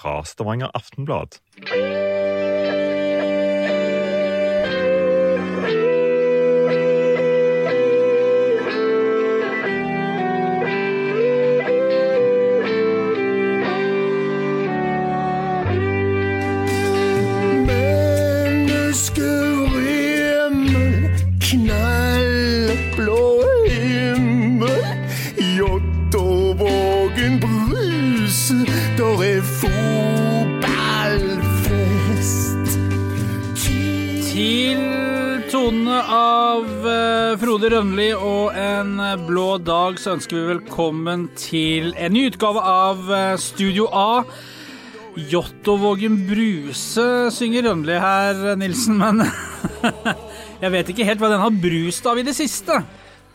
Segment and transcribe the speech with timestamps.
[0.00, 1.28] fra Stavanger Aftenblad.
[37.70, 38.96] Rønli og En
[39.28, 44.24] blå dag så ønsker vi velkommen til en ny utgave av eh, Studio A.
[45.14, 49.22] Jåttåvågen Bruse synger Rønli her, Nilsen, men
[50.64, 52.80] jeg vet ikke helt hva den har brust av i det siste.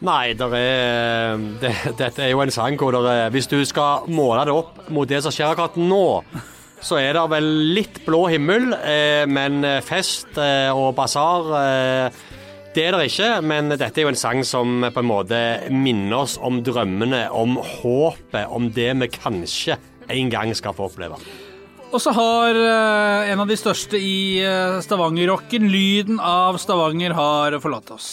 [0.03, 4.57] Nei, er, det, dette er jo en sang hvor er, hvis du skal måle det
[4.57, 6.05] opp mot det som skjer akkurat nå,
[6.83, 12.25] så er det vel litt blå himmel, eh, men fest eh, og basar eh,
[12.75, 15.39] det er det ikke, men dette er jo en sang som på en måte
[15.71, 19.77] minner oss om drømmene, om håpet, om det vi kanskje
[20.11, 21.17] en gang skal få oppleve.
[21.95, 27.55] Og så har eh, en av de største i uh, Stavanger-rocken, lyden av Stavanger, har
[27.63, 28.07] forlatt oss.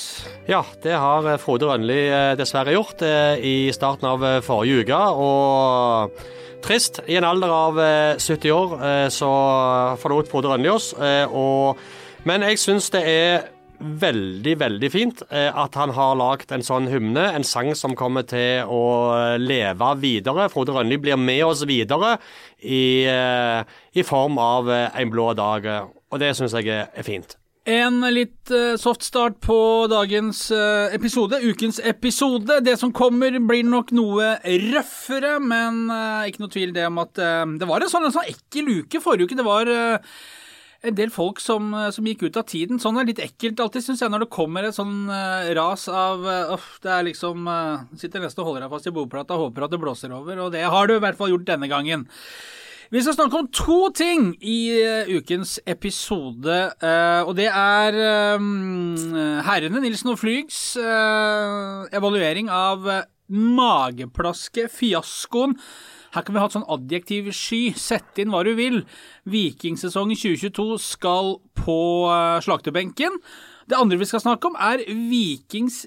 [0.47, 4.85] Ja, det har eh, Frode Rønli eh, dessverre gjort eh, i starten av eh, forrige
[4.85, 5.01] uke.
[5.27, 6.23] Og
[6.63, 7.01] trist.
[7.11, 9.33] I en alder av eh, 70 år eh, så
[9.99, 10.93] forlot Frode Rønli oss.
[11.03, 11.83] eh, Og,
[12.29, 13.49] men jeg syns det er
[13.83, 17.25] veldig, veldig fint eh, at han har lagd en sånn hymne.
[17.35, 18.83] En sang som kommer til å
[19.41, 20.49] leve videre.
[20.53, 22.17] Frode Rønli blir med oss videre
[22.61, 25.69] i, eh, i form av eh, En blå dag.
[26.13, 27.37] Og det syns jeg er, fint.
[27.65, 28.51] En litt
[28.83, 30.49] soft start på dagens
[30.93, 32.59] episode, ukens episode.
[32.67, 35.87] Det som kommer blir nok noe røffere, men
[36.27, 39.31] ikke noe tvil det om at det var en sånn, en sånn ekkel uke forrige
[39.31, 39.39] uke.
[39.39, 39.71] Det var
[40.83, 42.79] en del folk som, eh, som gikk ut av tiden.
[42.83, 46.27] Sånn er litt ekkelt alltid, syns jeg, når det kommer et sånn uh, ras av
[46.27, 49.63] uh, Det er liksom uh, Sitter nesten og holder deg fast i boplata og håper
[49.67, 52.01] at det blåser over, og det har du i hvert fall gjort denne gangen.
[52.92, 54.77] Vi skal snakke om to ting i
[55.09, 56.73] ukens episode,
[57.25, 57.92] og det er
[59.47, 60.77] herrene Nilsen og Flygs
[61.97, 62.85] evaluering av
[63.33, 65.57] mageplaske-fiaskoen.
[66.12, 67.62] Her kan vi ha et sånn adjektiv sky.
[67.78, 68.83] Sett inn hva du vil.
[69.33, 71.80] Vikingsesongen 2022 skal på
[72.12, 73.17] eh, slakterbenken.
[73.70, 75.86] Det andre vi skal snakke om, er Vikings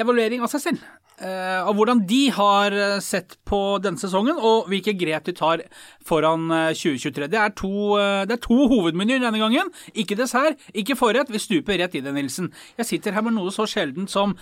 [0.00, 0.84] evaluering av seg selv.
[1.14, 5.60] Uh, av hvordan de har eh, sett på denne sesongen, og hvilke grep de tar
[6.02, 7.28] foran eh, 2023.
[7.30, 9.70] Det er, to, uh, det er to hovedmenyer denne gangen.
[9.94, 11.30] Ikke dessert, ikke forrett.
[11.30, 12.50] Vi stuper rett i det, Nilsen.
[12.82, 14.34] Jeg sitter her med noe så sjeldent som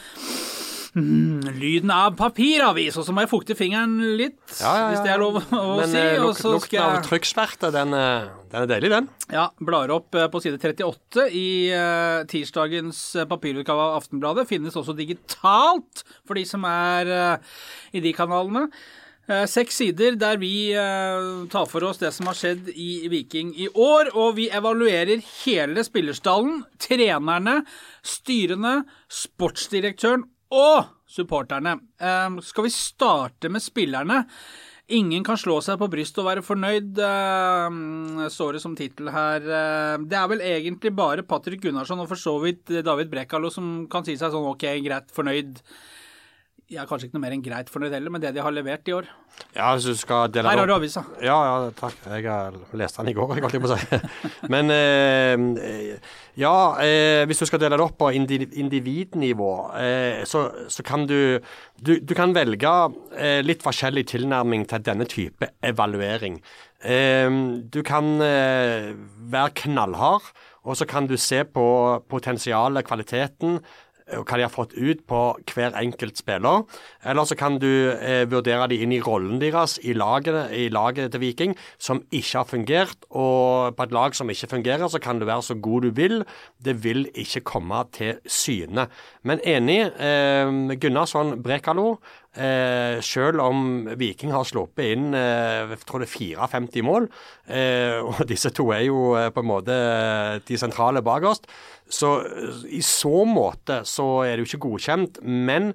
[0.96, 5.40] mm, lyden av papiravis, og så må jeg fukte fingeren litt, hvis det er lov
[5.40, 5.42] å
[5.80, 5.98] Men si.
[5.98, 9.10] Men luk, lukten skal av trykksverte, den, eh, den er deilig, den.
[9.32, 14.48] ja, blar opp eh, på side 38 i eh, tirsdagens eh, papirutgave av Aftenbladet.
[14.50, 17.54] Finnes også digitalt for de som er eh,
[17.96, 18.68] i de kanalene.
[19.30, 23.52] Eh, Seks sider der vi eh, tar for oss det som har skjedd i Viking
[23.54, 24.10] i år.
[24.18, 27.60] Og vi evaluerer hele spillerstallen, trenerne,
[28.02, 31.78] styrene, sportsdirektøren og supporterne.
[32.00, 34.26] Eh, Skal vi starte med spillerne?
[34.92, 39.40] Ingen kan slå seg på brystet og være fornøyd, eh, står det som tittel her.
[39.40, 43.86] Eh, Det er vel egentlig bare Patrick Gunnarsson og for så vidt David Brekalo som
[43.88, 45.62] kan si seg sånn ok, greit, fornøyd.
[46.72, 48.94] Ja, kanskje ikke noe mer enn greit fornøyd heller, med det de har levert i
[48.96, 49.08] år.
[49.52, 51.02] Ja, hvis du skal dele Her har du avisa.
[51.20, 51.98] Ja, ja, takk.
[52.08, 53.98] Jeg har lest den i går, jeg holdt på å si.
[54.52, 55.98] Men eh,
[56.40, 59.50] ja, eh, hvis du skal dele det opp på individnivå,
[59.82, 61.42] eh, så, så kan du,
[61.76, 62.72] du Du kan velge
[63.16, 66.40] eh, litt forskjellig tilnærming til denne type evaluering.
[66.80, 67.28] Eh,
[67.68, 68.94] du kan eh,
[69.28, 70.32] være knallhard,
[70.62, 71.66] og så kan du se på
[72.08, 73.60] potensialet, kvaliteten,
[74.06, 75.20] hva de har fått ut på
[75.52, 76.64] hver enkelt spiller.
[77.04, 81.12] Eller så kan du eh, vurdere de inn i rollen deres i laget, i laget
[81.12, 83.06] til Viking, som ikke har fungert.
[83.10, 86.24] Og på et lag som ikke fungerer, så kan du være så god du vil.
[86.62, 88.88] Det vil ikke komme til syne.
[89.22, 91.96] Men enig, eh, Gunnarsson Brekalo.
[92.32, 97.10] Eh, selv om Viking har sluppet inn eh, jeg tror det er 54 mål,
[97.44, 99.76] eh, og disse to er jo eh, på en måte
[100.48, 101.44] de sentrale bakerst,
[101.92, 102.14] så
[102.72, 105.20] i så måte så er det jo ikke godkjent.
[105.28, 105.74] Men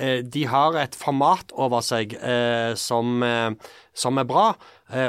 [0.00, 3.20] eh, de har et format over seg eh, som,
[3.92, 4.54] som er bra.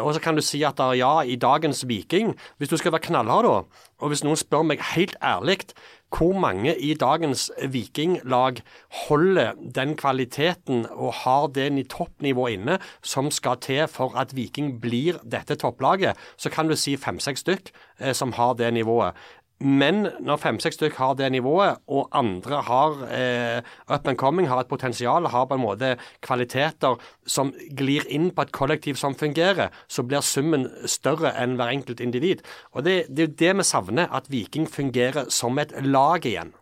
[0.03, 3.45] Og så kan du si at ja, i dagens Viking Hvis du skal være knallhard,
[3.47, 5.61] da, og hvis noen spør meg helt ærlig
[6.09, 8.61] hvor mange i dagens Vikinglag
[9.07, 14.81] holder den kvaliteten og har det ni- toppnivået inne som skal til for at Viking
[14.81, 19.13] blir dette topplaget, så kan du si fem-seks stykk eh, som har det nivået.
[19.59, 24.61] Men når fem-seks stykk har det nivået, og andre har eh, up and coming, har
[24.61, 25.89] et potensial, har på en måte
[26.23, 26.95] kvaliteter
[27.27, 31.99] som glir inn på et kollektiv som fungerer, så blir summen større enn hver enkelt
[31.99, 32.45] individ.
[32.71, 36.55] Og det, det er jo det vi savner, at Viking fungerer som et lag igjen.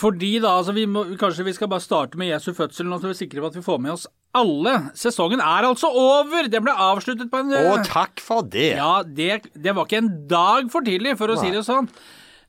[0.00, 3.08] Fordi da, altså vi må, Kanskje vi skal bare starte med Jesu fødsel, nå så
[3.08, 4.06] vi er sikre på at vi får med oss
[4.36, 4.76] alle.
[4.98, 6.48] Sesongen er altså over!
[6.50, 8.72] Den ble avsluttet på en Å, takk for det!
[8.78, 11.90] Ja, det, det var ikke en dag for tidlig, for å si det sånn.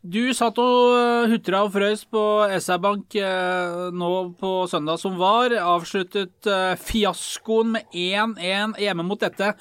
[0.02, 2.22] Du satt og øh, hutra og frøys på
[2.58, 5.54] SR Bank eh, nå på søndag som var.
[5.62, 9.54] Avsluttet eh, fiaskoen med 1-1 hjemme mot dette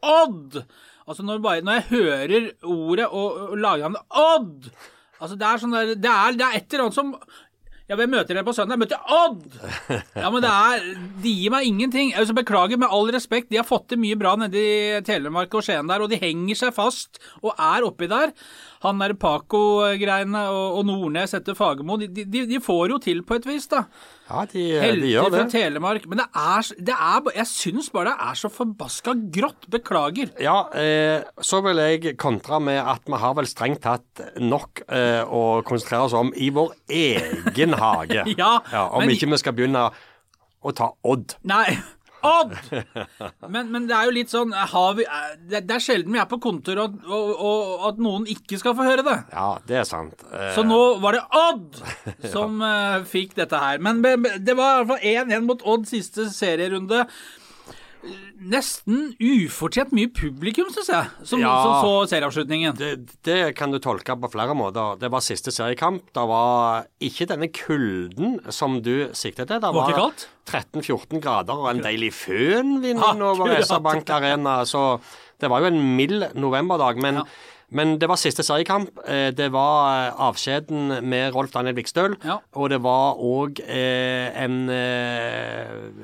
[0.00, 0.62] Odd!
[1.02, 4.68] Altså når, bare, når jeg hører ordet og, og lagnavnet Odd
[5.22, 7.12] Altså det er sånn der, det er, det er et eller annet som
[7.90, 8.78] ja, hvem møter dere på søndag?
[8.78, 9.46] Jeg møter Odd!
[10.22, 10.84] Ja, men det er
[11.24, 12.12] De gir meg ingenting.
[12.14, 13.50] Jeg så beklager, med all respekt.
[13.50, 16.62] De har fått til mye bra nede i Telemark og Skien der, og de henger
[16.64, 18.34] seg fast og er oppi der.
[18.82, 23.36] Han der Paco-greiene og, og Nordnes etter Fagermo, de, de, de får jo til på
[23.38, 23.84] et vis, da.
[24.28, 24.64] Ja, de,
[25.02, 25.40] de gjør det.
[25.42, 25.48] fra.
[25.52, 26.06] Telemark.
[26.10, 29.68] Men det er, det er Jeg syns bare det er så forbaska grått.
[29.72, 30.32] Beklager.
[30.42, 35.22] Ja, eh, så vil jeg kontra med at vi har vel strengt tatt nok eh,
[35.26, 38.24] å konsentrere oss om i vår egen hage.
[38.42, 38.56] Ja,
[38.88, 39.86] Om men- ikke vi skal begynne
[40.62, 41.36] å ta Odd.
[41.46, 41.78] Nei.
[42.22, 42.52] Odd!
[43.50, 46.20] Men, men det er jo litt sånn har vi, eh, det, det er sjelden vi
[46.22, 49.16] er på kontor og, og, og at noen ikke skal få høre det.
[49.34, 50.22] Ja, det er sant.
[50.30, 51.82] Eh, Så nå var det Odd
[52.34, 53.00] som ja.
[53.08, 53.82] fikk dette her.
[53.82, 57.04] Men det var i hvert fall 1-1 mot Odd siste serierunde.
[58.42, 61.52] Nesten ufortjent mye publikum, syns jeg, som, Ja.
[61.62, 62.74] som så serieavslutningen.
[62.76, 62.90] det,
[63.22, 64.98] det kan du tolke på flere måter.
[64.98, 66.02] Det var siste seriekamp.
[66.12, 69.60] Det var ikke denne kulden som du siktet til.
[69.62, 70.12] Det Var var
[70.46, 74.64] 13-14 grader og en deilig fønvind over innover SR-Bank Arena.
[74.66, 75.00] Så
[75.40, 76.98] det var jo en mild novemberdag.
[77.00, 77.22] Men,
[77.72, 78.90] men det var siste seriekamp.
[79.08, 82.16] Eh, Det var eh, avskjeden med Rolf Daniel Vikstøl.
[82.24, 82.38] Ja.
[82.54, 84.68] Og det var òg eh, en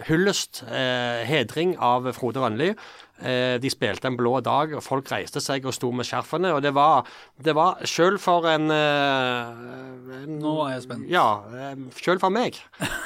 [0.08, 0.62] hyllest,
[1.28, 2.72] hedring av Frode Rønli.
[3.18, 6.52] De spilte en blå dag, og folk reiste seg og sto med skjerfene.
[6.54, 7.08] Og det var,
[7.42, 11.08] det var sjøl for en, en Nå er jeg spent.
[11.10, 11.24] Ja,
[11.98, 12.60] sjøl for meg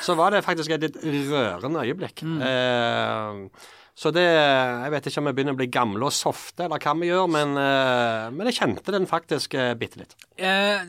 [0.05, 0.99] så var det faktisk et litt
[1.33, 2.21] rørende øyeblikk.
[2.29, 2.43] Mm.
[2.45, 6.81] Eh, så det Jeg vet ikke om vi begynner å bli gamle og softe, eller
[6.81, 10.15] hva vi gjør, men, eh, men jeg kjente den faktisk uh, bitte litt.
[10.41, 10.81] Eh,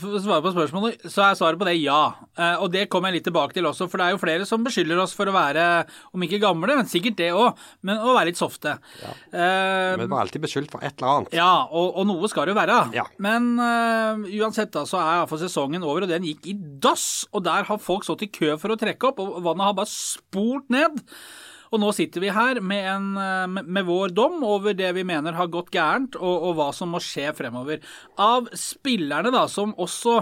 [0.00, 1.98] for å svare på spørsmålet, så er svaret på det ja.
[2.32, 4.64] Eh, og det kommer jeg litt tilbake til også, for det er jo flere som
[4.64, 5.66] beskylder oss for å være,
[6.16, 8.78] om ikke gamle, men sikkert det òg, men å være litt softe.
[9.04, 11.36] Eh, Vi var alltid beskyldt for et eller annet.
[11.36, 12.78] ja, og, og noe skal det jo være.
[12.96, 13.04] Ja.
[13.22, 17.26] Men eh, uansett da, så er iallfall sesongen over, og den gikk i dass.
[17.36, 19.92] Og der har folk stått i kø for å trekke opp, og vannet har bare
[19.92, 21.04] spolt ned.
[21.72, 25.38] Og nå sitter vi her med, en, eh, med, vår dom over det vi mener
[25.38, 27.82] har gått gærent, og, og hva som må skje fremover.
[28.22, 30.20] Av spillerne da, som også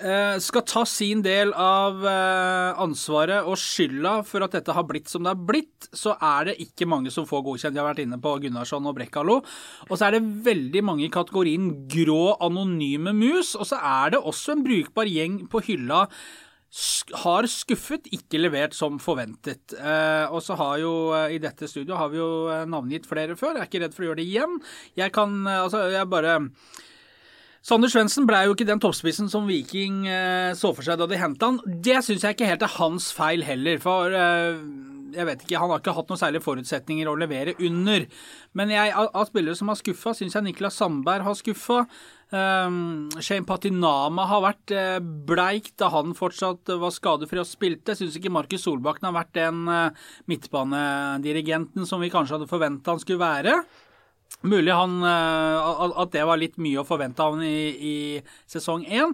[0.00, 5.10] eh, skal ta sin del av eh, ansvaret og skylda for at dette har blitt
[5.12, 7.76] som det har blitt, så er det ikke mange som får godkjent.
[7.76, 9.40] Jeg har vært inne på Gunnarsson og Brekkalo.
[9.88, 13.54] Og så er det veldig mange i kategorien grå anonyme mus.
[13.58, 16.06] Og så er det også en brukbar gjeng på hylla
[17.24, 19.74] har skuffet, ikke levert som forventet.
[19.74, 23.34] Eh, og så har jo eh, i dette studio har vi jo eh, navngitt flere
[23.38, 23.58] før.
[23.58, 24.60] Jeg er ikke redd for å gjøre det igjen.
[24.98, 26.38] Jeg kan eh, altså jeg bare
[27.60, 31.18] Sander Svendsen ble jo ikke den toppspissen som Viking eh, så for seg da de
[31.20, 31.58] henta han.
[31.66, 34.62] Det syns jeg ikke helt er hans feil heller, for eh,
[35.16, 38.06] jeg vet ikke, han har ikke hatt noen særlige forutsetninger å levere under.
[38.58, 41.82] Men jeg, av, spillere som har skuffa, syns jeg Niklas Sandberg har skuffa.
[42.30, 47.92] Um, Shane Patinama har vært uh, bleik da han fortsatt var skadefri og spilte.
[47.94, 52.94] Jeg syns ikke Markus Solbakken har vært den uh, midtbanedirigenten som vi kanskje hadde forventa
[52.94, 53.60] han skulle være.
[54.42, 58.86] Mulig han, eh, at- det var litt mye å forvente av han i, i sesong
[58.88, 59.12] én.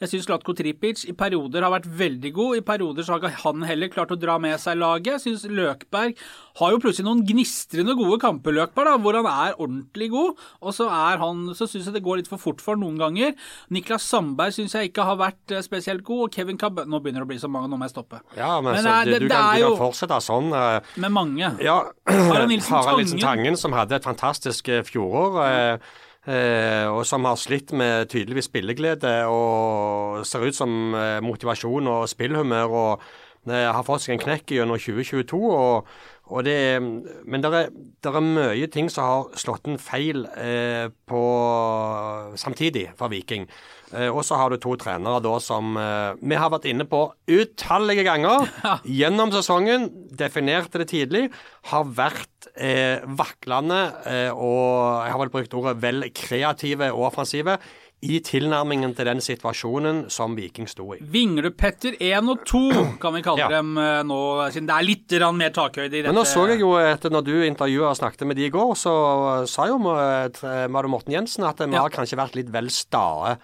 [0.00, 2.56] Jeg syns Latko Tripic i perioder har vært veldig god.
[2.58, 5.18] I perioder så har ikke han heller klart å dra med seg laget.
[5.18, 6.14] Jeg syns Løkberg
[6.60, 10.38] har jo plutselig noen gnistrende gode kamper, Løkberg, da, hvor han er ordentlig god.
[10.62, 13.34] Og så han, så syns jeg det går litt for fort for noen ganger.
[13.74, 16.28] Niklas Sandberg syns jeg ikke har vært eh, spesielt god.
[16.28, 18.20] Og Kevin Cabbe Nå begynner det å bli så mange, nå må jeg stoppe.
[18.36, 20.52] Ja, men, Men så, nei, du, det- det kan, jo- fortsette sånn.
[20.54, 21.50] eh, Med mange.
[21.60, 23.18] Ja, Harald Nilsen Tangen.
[23.18, 25.42] Tangen, som hadde et fantastisk eh, fjorår.
[25.46, 25.78] eh,
[26.28, 32.08] Eh, og som har slitt med tydeligvis spilleglede og ser ut som eh, motivasjon og
[32.10, 32.68] spillhumør.
[32.68, 33.02] og
[33.48, 35.40] eh, har fått seg en knekk gjennom 2022.
[35.40, 35.88] og,
[36.28, 36.82] og det,
[37.24, 37.70] men det er,
[38.04, 41.22] er mye ting som har slått en feil eh, på
[42.36, 43.48] samtidig for Viking.
[43.94, 47.00] Eh, og så har du to trenere da som eh, vi har vært inne på
[47.32, 48.44] utallige ganger
[49.00, 49.88] gjennom sesongen.
[50.18, 51.26] Definerte det tidlig.
[51.72, 57.58] Har vært eh, vaklende eh, og jeg har vel brukt ordet vel kreative og offensive
[58.06, 61.00] i tilnærmingen til den situasjonen som Viking sto i.
[61.02, 62.60] Vinglepetter 1 og 2
[63.02, 63.48] kan vi kalle Ja.
[63.56, 64.18] dem eh, nå,
[64.54, 66.12] siden det er litt mer takhøyde i dette.
[66.12, 68.70] Men nå så jeg jo etter når du intervjua og snakket med de i går,
[68.78, 68.94] så
[69.50, 71.82] sa jo eh, Morten Jensen at vi Ja.
[71.88, 73.34] har kanskje vært litt vel stae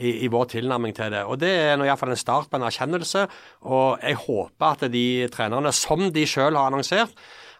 [0.00, 1.22] i, i vår tilnærming til det.
[1.28, 3.26] Og det er iallfall en start på en erkjennelse.
[3.68, 7.12] Og jeg håper at de trenerne, som de sjøl har annonsert,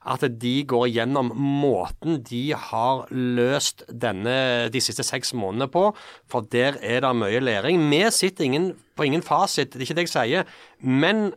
[0.08, 5.90] at de går gjennom måten de har løst denne, de siste seks månedene på,
[6.30, 7.82] for der er det mye læring.
[7.90, 10.48] Vi sitter ingen, på ingen fasit, det er ikke det jeg sier.
[10.80, 11.34] Men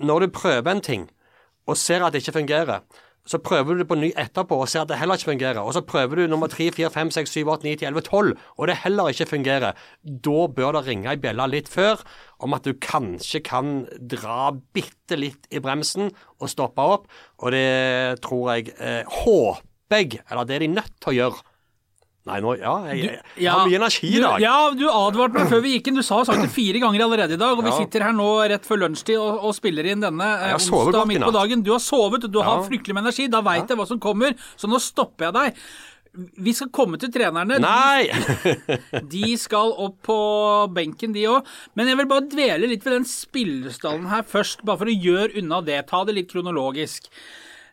[0.00, 1.10] når du prøver en ting,
[1.68, 2.80] og ser at det ikke fungerer,
[3.30, 5.60] så prøver du det på ny etterpå og ser at det heller ikke fungerer.
[5.62, 8.32] Og så prøver du nummer 3, 4, 5, 6, 7, 8, 9, 10, 11, 12,
[8.58, 9.84] og det heller ikke fungerer.
[10.02, 12.02] Da bør det ringe ei bjelle litt før
[12.42, 16.10] om at du kanskje kan dra bitte litt i bremsen
[16.40, 17.06] og stoppe opp.
[17.38, 21.46] Og det tror jeg eh, Håper jeg, eller det er de nødt til å gjøre.
[22.28, 24.36] Nei, nå Ja, jeg, jeg, jeg har mye energi i dag.
[24.36, 26.00] Du, ja, du advarte meg før vi gikk inn.
[26.00, 27.56] Du sa sagt det fire ganger allerede i dag.
[27.56, 31.06] Og vi sitter her nå rett før lunsjtid og, og spiller inn denne eh, i
[31.14, 31.64] midt på dagen.
[31.64, 33.30] Du har sovet, du har fryktelig med energi.
[33.32, 34.36] Da veit jeg hva som kommer.
[34.60, 35.64] Så nå stopper jeg deg.
[36.42, 37.60] Vi skal komme til trenerne.
[37.62, 38.10] Nei!
[39.14, 40.16] De skal opp på
[40.74, 41.46] benken, de òg.
[41.78, 45.38] Men jeg vil bare dvele litt ved den spillestallen her først, bare for å gjøre
[45.40, 45.84] unna det.
[45.88, 47.06] Ta det litt kronologisk.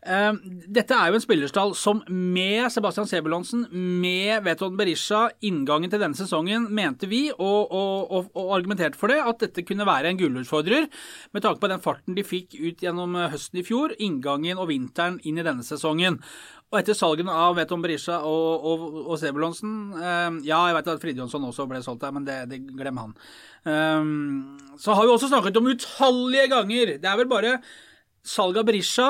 [0.08, 0.34] Eh,
[0.72, 6.16] dette er jo en spillerstall som med Sebastian Sebulonsen, med Veton Berisha, inngangen til denne
[6.16, 10.88] sesongen, mente vi, og, og, og argumenterte for det, at dette kunne være en gullutfordrer,
[11.36, 14.70] med tanke på den farten de fikk ut gjennom eh, høsten i fjor, inngangen og
[14.72, 16.22] vinteren inn i denne sesongen.
[16.68, 21.04] Og etter salgene av Veton Berisha og, og, og Sebulonsen eh, Ja, jeg vet at
[21.04, 23.14] Fridjonsson også ble solgt der, men det, det glem han.
[23.68, 27.58] Um, så har vi også snakket om utallige ganger Det er vel bare
[28.24, 29.08] salget av Berisha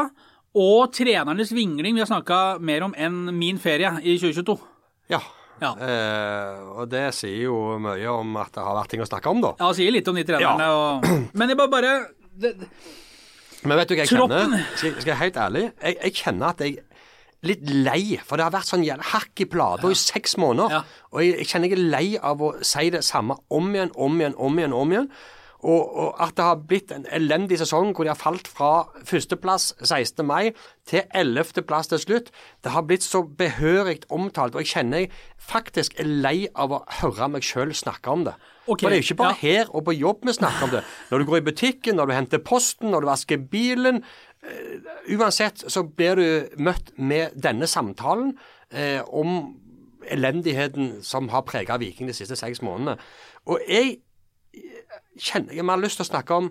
[0.58, 4.58] og trenernes vingling vi har snakka mer om enn min ferie i 2022.
[5.14, 5.22] Ja.
[5.58, 5.72] Ja.
[5.82, 9.42] Eh, og det sier jo mye om at det har vært ting å snakke om,
[9.42, 9.56] da.
[9.58, 11.94] Ja, sier litt om de trenerne og Men jeg bare, bare
[12.38, 12.52] det,
[13.64, 14.54] Men vet du hva jeg Troppen.
[14.54, 14.68] kjenner?
[14.78, 15.64] Skal, jeg være helt ærlig?
[15.82, 16.86] Jeg, jeg kjenner at jeg er
[17.48, 20.78] litt lei, for det har vært sånn hakk i plata i seks måneder.
[20.78, 20.84] Ja.
[21.14, 24.22] Og jeg, jeg kjenner jeg er lei av å si det samme om igjen, om
[24.22, 24.78] igjen, om igjen.
[24.78, 25.10] om igjen.
[25.66, 29.72] Og, og at det har blitt en elendig sesong hvor de har falt fra førsteplass
[29.82, 30.22] 16.
[30.26, 30.52] mai
[30.86, 31.64] til 11.
[31.68, 32.30] plass til slutt.
[32.64, 35.12] Det har blitt så behørig omtalt, og jeg kjenner jeg
[35.42, 38.38] faktisk er lei av å høre meg sjøl snakke om det.
[38.68, 39.42] Okay, For det er jo ikke bare ja.
[39.42, 40.86] her og på jobb vi snakker om det.
[41.10, 44.04] Når du går i butikken, når du henter posten, når du vasker bilen.
[44.46, 48.36] Uh, uansett så blir du møtt med denne samtalen
[48.76, 49.56] uh, om
[50.08, 52.98] elendigheten som har preget Viking de siste seks månedene.
[53.48, 53.98] Og jeg
[55.20, 56.50] kjenner jeg har lyst til å snakke om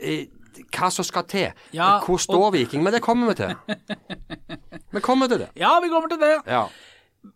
[0.00, 0.26] eh,
[0.74, 1.48] hva som skal til.
[1.74, 2.82] Ja, Hvor står Viking?
[2.82, 3.54] Men det kommer vi til.
[4.94, 5.50] Vi kommer til det.
[5.60, 6.38] Ja, vi kommer til det.
[6.48, 6.62] Ja.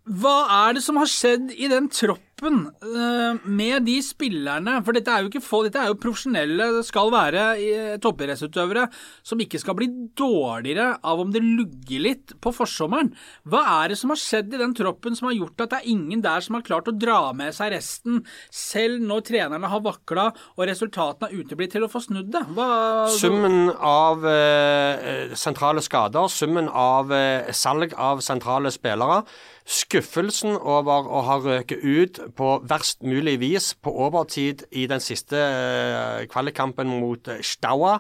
[0.09, 4.79] Hva er det som har skjedd i den troppen eh, med de spillerne?
[4.87, 8.89] For dette er jo ikke få, dette er jo profesjonelle, skal være eh, toppidrettsutøvere
[9.27, 13.13] som ikke skal bli dårligere av om det lugger litt på forsommeren.
[13.49, 15.93] Hva er det som har skjedd i den troppen som har gjort at det er
[15.95, 20.29] ingen der som har klart å dra med seg resten, selv når trenerne har vakla
[20.57, 22.45] og resultatene har uteblitt til å få snudd det?
[22.57, 29.23] Hva, Summen av eh, sentrale skader, summen av eh, salg av sentrale spillere,
[29.69, 35.39] skuffelsen over å ha røket ut på verst mulig vis på overtid i den siste
[35.39, 37.99] eh, kvalikkampen mot eh, Staua.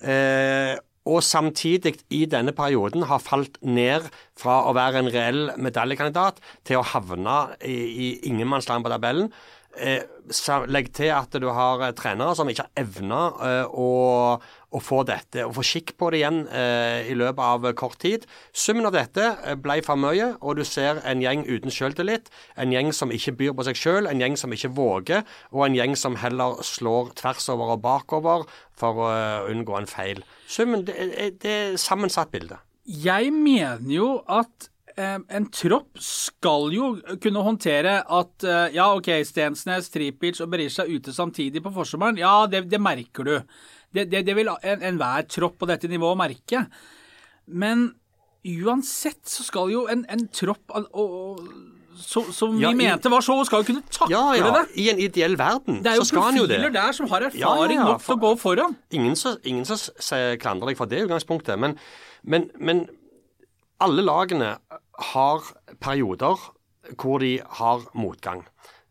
[0.00, 4.06] Eh, og samtidig i denne perioden har falt ned
[4.38, 6.38] fra å være en reell medaljekandidat
[6.68, 9.32] til å havne i, ingenmannsland på tabellen.
[10.70, 13.22] Legg til at du har trenere som ikke har evna
[13.66, 13.88] å,
[14.72, 17.98] å få dette, og få skikk på det igjen eh, i løpet av eh, kort
[18.02, 18.24] tid.
[18.56, 22.30] Summen av dette eh, ble for mye, og du ser en gjeng uten selvtillit.
[22.60, 25.78] En gjeng som ikke byr på seg sjøl, en gjeng som ikke våger, og en
[25.78, 28.46] gjeng som heller slår tvers over og bakover
[28.78, 30.24] for å eh, unngå en feil.
[30.48, 30.96] Summen, det,
[31.44, 32.60] det er sammensatt bilde.
[32.82, 36.88] Jeg mener jo at en tropp skal jo
[37.22, 42.20] kunne håndtere at ja, OK, Stensnes, Tripic og Berisha er ute samtidig på forsommeren.
[42.20, 43.32] Ja, det, det merker du.
[43.92, 46.66] Det, det, det vil en- enhver tropp på dette nivået merke.
[47.46, 47.90] Men
[48.44, 51.42] uansett så skal jo en, en tropp og, og,
[52.02, 54.50] som, som Ja, vi mente var så, skal jo kunne takle Ja, ja.
[54.56, 54.62] det.
[54.80, 56.56] I en ideell verden Det er jo så skal han jo det.
[56.58, 58.76] profiler der som har erfaring Ja, nok til å gå foran.
[58.96, 59.36] Ingen som,
[60.42, 61.76] klandrer deg for det utgangspunktet, men,
[62.24, 62.86] men, men
[63.82, 64.54] alle lagene
[65.12, 65.46] har
[65.82, 66.40] perioder
[66.98, 68.42] hvor de har motgang.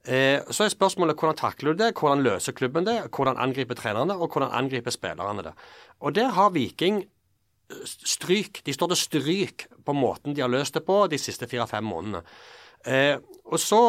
[0.01, 4.15] Eh, så er spørsmålet hvordan takler du det, hvordan løser klubben det, hvordan angriper trenerne,
[4.17, 5.53] og hvordan angriper spillerne det.
[5.99, 8.63] Og der har Viking eh, stryk.
[8.65, 12.23] De står til stryk på måten de har løst det på de siste fire-fem månedene.
[12.85, 13.83] Eh, og så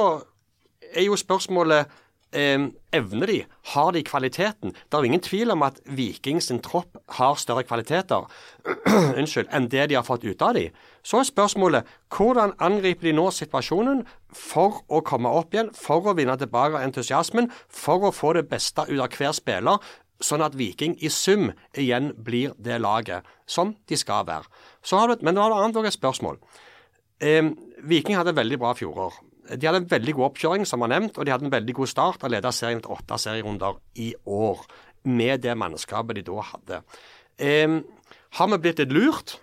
[0.93, 2.01] er jo spørsmålet
[2.33, 3.43] evner de?
[3.75, 4.73] Har de kvaliteten?
[4.73, 8.25] Det er jo ingen tvil om at Viking sin tropp har større kvaliteter
[9.53, 10.71] enn det de har fått ut av de.
[11.03, 14.05] Så er spørsmålet hvordan angriper de nå situasjonen
[14.37, 18.87] for å komme opp igjen, for å vinne tilbake entusiasmen, for å få det beste
[18.89, 19.83] ut av hver spiller,
[20.23, 24.47] sånn at Viking i sum igjen blir det laget som de skal være.
[24.87, 26.39] Du, men nå har du annet et spørsmål.
[27.19, 27.51] Eh,
[27.83, 29.19] Viking hadde veldig bra fjorår.
[29.59, 31.91] De hadde en veldig god oppkjøring, som var nevnt, og de hadde en veldig god
[31.91, 34.63] start og ledet serien til åtte serierunder i år.
[35.11, 36.85] Med det mannskapet de da hadde.
[37.43, 37.81] Eh,
[38.39, 39.41] har vi blitt litt lurt?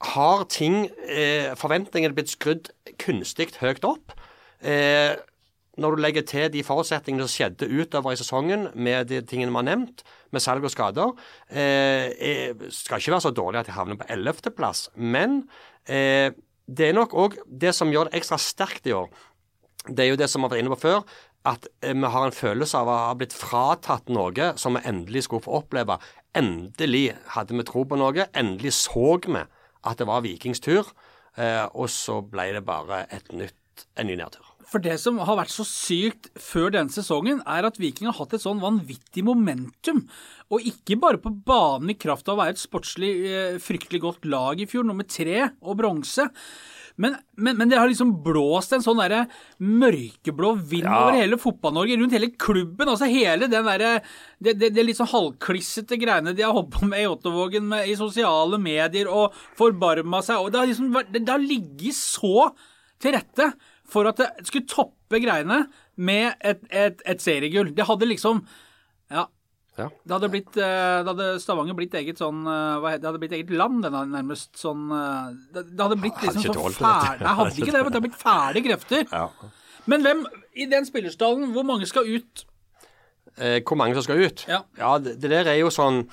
[0.00, 4.12] Har ting, eh, forventningene blitt skrudd kunstig høyt opp?
[4.60, 5.16] Eh,
[5.76, 9.60] når du legger til de forutsetningene som skjedde utover i sesongen med de tingene vi
[9.60, 11.12] har nevnt, med salg og skader,
[11.50, 14.88] eh, eh, skal ikke være så dårlig at de havner på 11.-plass.
[14.96, 15.48] Men
[15.86, 16.32] eh,
[16.66, 19.08] det er nok òg det som gjør det ekstra sterkt i år.
[19.86, 21.04] Det er jo det som vi har vært inne på før,
[21.46, 25.26] at eh, vi har en følelse av å ha blitt fratatt noe som vi endelig
[25.26, 26.00] skulle få oppleve.
[26.36, 28.26] Endelig hadde vi tro på noe.
[28.34, 29.44] Endelig så vi
[29.86, 30.88] at det var Vikings tur.
[31.36, 34.44] Eh, og så ble det bare et nytt, en ny nedtur.
[34.66, 38.34] For det som har vært så sykt før denne sesongen, er at Viking har hatt
[38.34, 40.02] et sånn vanvittig momentum.
[40.50, 44.26] Og ikke bare på banen i kraft av å være et sportslig eh, fryktelig godt
[44.26, 46.26] lag i fjor, nummer tre og bronse.
[46.96, 49.26] Men, men, men det har liksom blåst en sånn derre
[49.60, 51.02] mørkeblå vind Ja.
[51.02, 52.88] over hele Fotball-Norge, rundt hele klubben.
[52.88, 53.90] Altså hele den derre
[54.40, 57.88] det, det, det litt sånn halvklissete greiene de har holdt på med i Ottovågen med,
[57.90, 60.40] i sosiale medier og forbarma seg.
[60.40, 62.50] Og det har liksom vært, det, har ligget så
[63.02, 63.50] til rette
[63.86, 67.74] for at det skulle toppe greiene med et, et, et seriegull.
[67.76, 68.40] Det hadde liksom
[69.76, 69.86] Ja.
[69.86, 69.90] Ja.
[70.08, 73.20] Det hadde blitt eh, Det hadde Stavanger blitt eget sånn eh, hva heter, Det hadde
[73.22, 77.26] blitt eget land, det hadde nærmest sånn eh, Det, hadde blitt liksom ikke sånn ferdig
[77.26, 77.72] Nei, hadde ikke det.
[77.72, 79.04] men Det hadde blitt ferdige krefter.
[79.12, 79.50] Ja.
[79.86, 80.22] Men hvem
[80.56, 82.46] i den spillerstallen, hvor mange skal ut?
[83.36, 84.46] Eh, hvor mange som skal ut?
[84.48, 84.62] Ja.
[84.98, 86.06] det, det der er jo sånn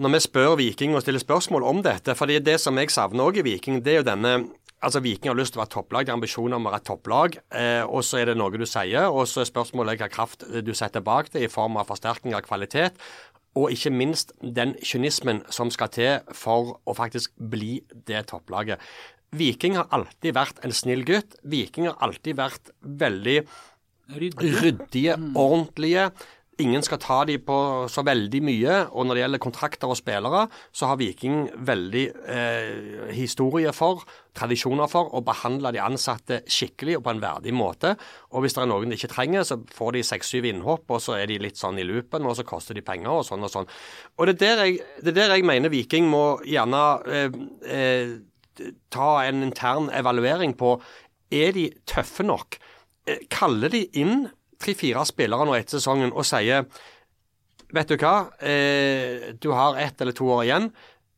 [0.00, 3.42] Når vi spør Viking og stiller spørsmål om dette fordi det som jeg savner òg
[3.42, 4.38] i Viking, det er jo denne
[4.84, 7.38] Altså Viking har lyst til å være topplag, de har ambisjoner om å være topplag.
[7.56, 10.72] Eh, og så er det noe du sier, og så er spørsmålet hvilken kraft du
[10.76, 13.00] setter bak det i form av forsterkning av kvalitet.
[13.56, 18.82] Og ikke minst den kynismen som skal til for å faktisk bli det topplaget.
[19.36, 21.38] Viking har alltid vært en snill gutt.
[21.42, 23.40] Viking har alltid vært veldig
[24.06, 24.52] Ryddig.
[24.62, 26.10] ryddige, ordentlige.
[26.58, 27.56] Ingen skal ta de på
[27.92, 28.76] så veldig mye.
[28.96, 34.88] Og når det gjelder kontrakter og spillere, så har Viking veldig eh, historie for, tradisjoner
[34.88, 37.92] for, å behandle de ansatte skikkelig og på en verdig måte.
[38.32, 41.18] Og hvis det er noen de ikke trenger, så får de seks-syv innhopp, og så
[41.18, 43.68] er de litt sånn i loopen, og så koster de penger og sånn og sånn.
[44.16, 47.38] Og det er der jeg, er der jeg mener Viking må gjerne eh,
[47.68, 48.16] eh,
[48.96, 50.78] ta en intern evaluering på.
[51.36, 52.56] Er de tøffe nok?
[53.04, 54.30] Eh, Kaller de inn
[54.62, 56.68] tre-fire spillere nå etter sesongen og sier
[57.74, 60.68] Vet du hva, eh, du har ett eller to år igjen,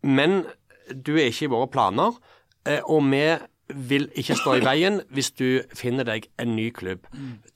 [0.01, 0.47] men
[0.89, 2.17] du er ikke i våre planer.
[2.65, 3.37] Eh, og vi
[3.69, 7.05] vil ikke stå i veien hvis du finner deg en ny klubb.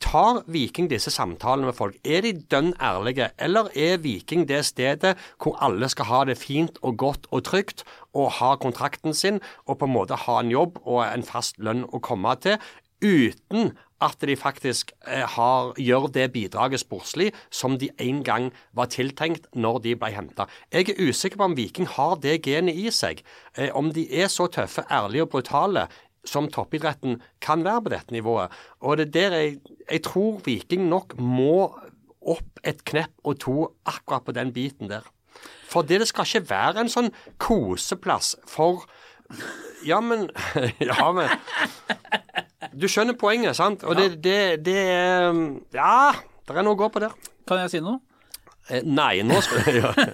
[0.03, 1.97] Tar Viking disse samtalene med folk?
[2.05, 6.77] Er de dønn ærlige, eller er Viking det stedet hvor alle skal ha det fint
[6.83, 10.83] og godt og trygt, og ha kontrakten sin, og på en måte ha en jobb
[10.85, 12.61] og en fast lønn å komme til,
[13.03, 18.91] uten at de faktisk eh, har, gjør det bidraget sportslig som de en gang var
[18.93, 20.49] tiltenkt når de ble henta.
[20.73, 23.23] Jeg er usikker på om Viking har det genet i seg.
[23.57, 25.87] Eh, om de er så tøffe, ærlige og brutale
[26.29, 28.53] som toppidretten kan være på dette nivået.
[28.81, 29.57] Og det er der jeg,
[29.91, 31.73] jeg tror Viking nok må
[32.23, 33.57] opp et knepp og to
[33.89, 35.07] akkurat på den biten der.
[35.69, 37.11] For det, skal ikke være en sånn
[37.41, 38.85] koseplass for
[39.87, 40.29] Ja, men
[40.91, 41.31] Ja, men
[42.79, 43.85] Du skjønner poenget, sant?
[43.85, 45.33] Og det, det, det er
[45.77, 46.13] Ja,
[46.49, 47.13] det er noe å gå på der.
[47.49, 47.99] Kan jeg si noe?
[48.71, 50.07] Eh, nei, nå skal jeg gjøre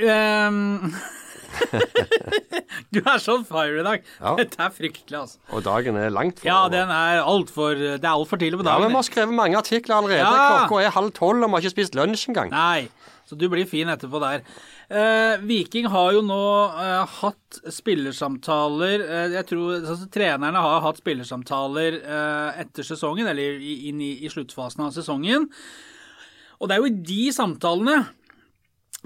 [0.00, 0.94] Ehm,
[2.94, 4.04] Du er så fire i dag.
[4.20, 4.32] Ja.
[4.38, 5.38] Dette er fryktelig, altså.
[5.54, 8.72] Og dagen er langt fra Ja, den er altfor Det er altfor tidlig på Ja,
[8.72, 8.86] dagen.
[8.86, 10.22] men vi har skrevet mange artikler allerede.
[10.24, 10.66] Ja.
[10.66, 12.52] Klokka er halv tolv, og vi har ikke spist lunsj engang.
[12.54, 12.88] Nei,
[13.28, 14.44] så du blir fin etterpå der.
[14.90, 16.44] Eh, Viking har jo nå
[16.82, 23.62] eh, hatt spillersamtaler eh, Jeg tror altså, Trenerne har hatt spillersamtaler eh, etter sesongen, eller
[23.62, 25.46] inn i, i sluttfasen av sesongen.
[26.58, 28.00] Og det er jo i de samtalene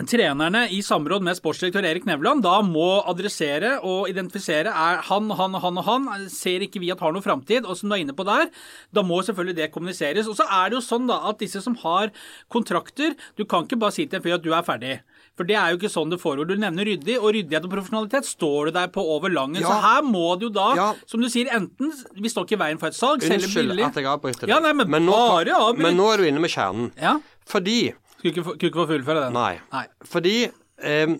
[0.02, 5.54] trenerne i samråd med sportsdirektør Erik Nevland da må adressere og identifisere er han, han,
[5.62, 6.08] han og han.
[6.32, 7.68] Ser ikke vi at har noe framtid?
[7.68, 8.48] Og som du er inne på der,
[8.90, 10.26] da må selvfølgelig det kommuniseres.
[10.26, 12.10] Og så er det jo sånn da at disse som har
[12.50, 14.96] kontrakter, du kan ikke bare si til en fyr at du er ferdig.
[15.34, 16.46] For det er jo ikke sånn det foregår.
[16.46, 19.58] Du nevner ryddig, og ryddighet og profesjonalitet står du der på over langen.
[19.64, 19.66] Ja.
[19.72, 20.88] Så her må det jo da, Ja.
[21.10, 23.94] som du sier, enten Vi står ikke i veien for et salg, selge Unnskyld at
[23.98, 24.48] jeg avbryter deg.
[24.54, 25.82] Ja, nei, men, nå, bare avbryt.
[25.82, 26.92] men nå er du inne med kjernen.
[27.00, 27.16] Ja.
[27.50, 29.32] Fordi Skulle ikke, ikke få fullføre den.
[29.34, 29.58] Nei.
[29.72, 29.86] Nei.
[30.06, 30.36] Fordi
[30.82, 31.16] eh,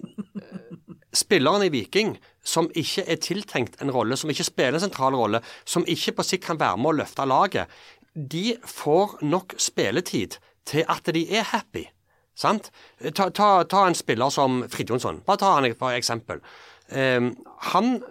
[1.15, 5.41] spilleren i Viking som ikke er tiltenkt en rolle, som ikke spiller en sentral rolle,
[5.65, 7.69] som ikke på sikt kan være med å løfte laget,
[8.15, 11.87] de får nok spilletid til at de er happy.
[12.35, 12.71] Sant?
[13.15, 15.23] Ta, ta, ta en spiller som Fridtjonsson.
[15.27, 16.43] Bare ta han for eksempel.
[16.91, 17.35] Um,
[17.73, 18.03] han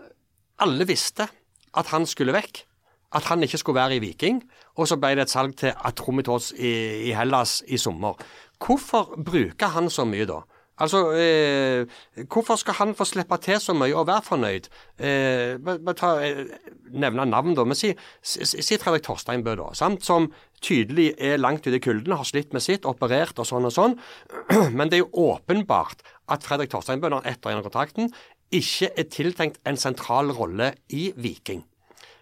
[0.64, 1.28] Alle visste
[1.76, 2.64] at han skulle vekk.
[3.14, 4.42] At han ikke skulle være i Viking.
[4.80, 8.18] Og så ble det et salg til Atromitos i, i Hellas i sommer.
[8.64, 10.40] Hvorfor bruker han så mye da?
[10.82, 11.86] Altså, eh,
[12.26, 14.70] Hvorfor skal han få slippe til så mye og være fornøyd?
[14.98, 16.46] Eh, bare ta, eh,
[16.94, 17.64] Nevne navn, da.
[17.64, 19.74] Men si, si, Fredrik Torsteinbø, da.
[19.74, 20.04] Sant?
[20.06, 20.32] Som
[20.62, 23.98] tydelig er langt ute i kulden, har slitt med sitt, operert og sånn og sånn.
[24.78, 28.14] Men det er jo åpenbart at Fredrik Torsteinbø, når han etter gjennom kontrakten,
[28.54, 31.64] ikke er tiltenkt en sentral rolle i Viking.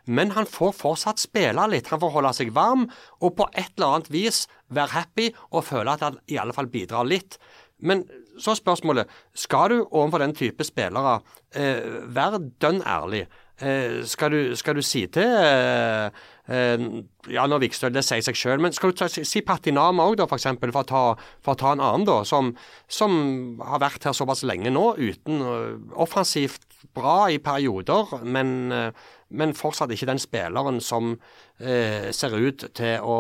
[0.06, 1.92] Men han får fortsatt spille litt.
[1.92, 2.88] Han får holde seg varm
[3.22, 6.72] og på et eller annet vis være happy og føle at han i alle fall
[6.72, 7.38] bidrar litt.
[7.82, 8.06] Men
[8.42, 11.20] så spørsmålet skal du overfor den type spillere
[11.56, 13.26] eh, være dønn ærlig.
[13.62, 16.08] Eh, skal, du, skal du si til eh,
[16.50, 16.86] eh,
[17.30, 20.40] Ja, nå Vikstøl, det sier seg sjøl, men skal du ta, si, Patinama òg, for
[20.40, 21.04] eksempel, for ta,
[21.46, 22.50] for å ta en annen, da, som,
[22.90, 23.14] som
[23.62, 26.66] har vært her såpass lenge nå, uten eh, offensivt
[26.98, 31.16] bra i perioder, men, eh, men fortsatt ikke den spilleren som
[31.62, 33.18] ser ut til å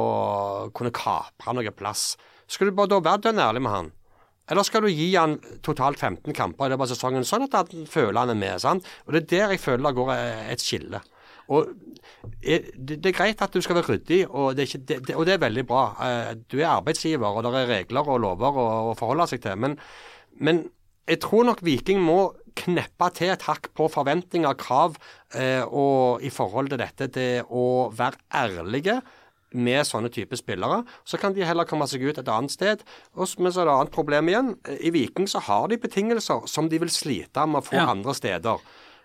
[0.74, 2.16] kunne kapre noe plass.
[2.50, 3.92] Skal du bare da være dønn ærlig med han?
[4.52, 7.88] Eller skal du gi han totalt 15 kamper i løpet av sesongen, sånn at han
[7.90, 8.60] føler han er med?
[8.64, 8.88] sant?
[9.08, 10.12] Og Det er der jeg føler det går
[10.52, 11.00] et skille.
[11.52, 11.72] Og
[12.42, 15.46] Det er greit at du skal være ryddig, og det ikke, det, og det er
[15.46, 15.86] veldig bra.
[16.04, 19.58] Eh, Du er arbeidsgiver, og det er regler og lover å, å forholde seg til.
[19.58, 19.78] Men,
[20.38, 20.66] men
[21.08, 25.00] jeg tror nok Viking må kneppe til et hakk på forventninger, krav,
[25.34, 29.00] eh, og i forhold til dette til å være ærlige
[29.54, 30.84] med sånne type spillere.
[31.06, 32.84] Så kan de heller komme seg ut et annet sted.
[33.16, 34.54] Og, men så er det et annet problem igjen.
[34.80, 37.90] I Viking så har de betingelser som de vil slite med å få Ja.
[37.92, 38.60] andre steder.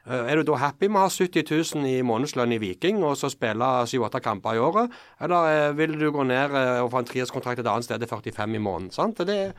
[0.06, 1.42] Eh, Er du da happy med å ha 70
[1.74, 4.90] 000 i månedslønn i Viking, og så spille 7-8 kamper i året?
[5.20, 8.08] Eller eh, vil du gå ned eh, og få en treårskontrakt et annet sted til
[8.08, 8.92] 45 i måneden?
[8.94, 9.18] sant?
[9.26, 9.52] Det,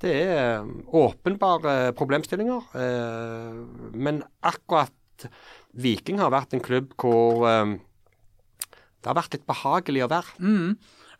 [0.00, 0.64] det er
[0.96, 2.72] åpenbare problemstillinger.
[3.92, 5.28] Men akkurat
[5.76, 7.44] Viking har vært en klubb hvor
[9.00, 10.34] det har vært litt behagelig å være.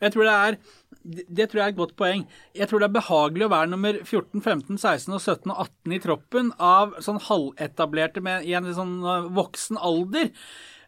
[0.01, 0.59] Jeg tror det er
[1.01, 2.27] det det tror jeg er et godt poeng.
[2.57, 5.95] Jeg tror det er behagelig å være nummer 14, 15, 16, og 17 og 18
[5.97, 10.29] i troppen av sånn halvetablerte med i en sånn eh, voksen alder.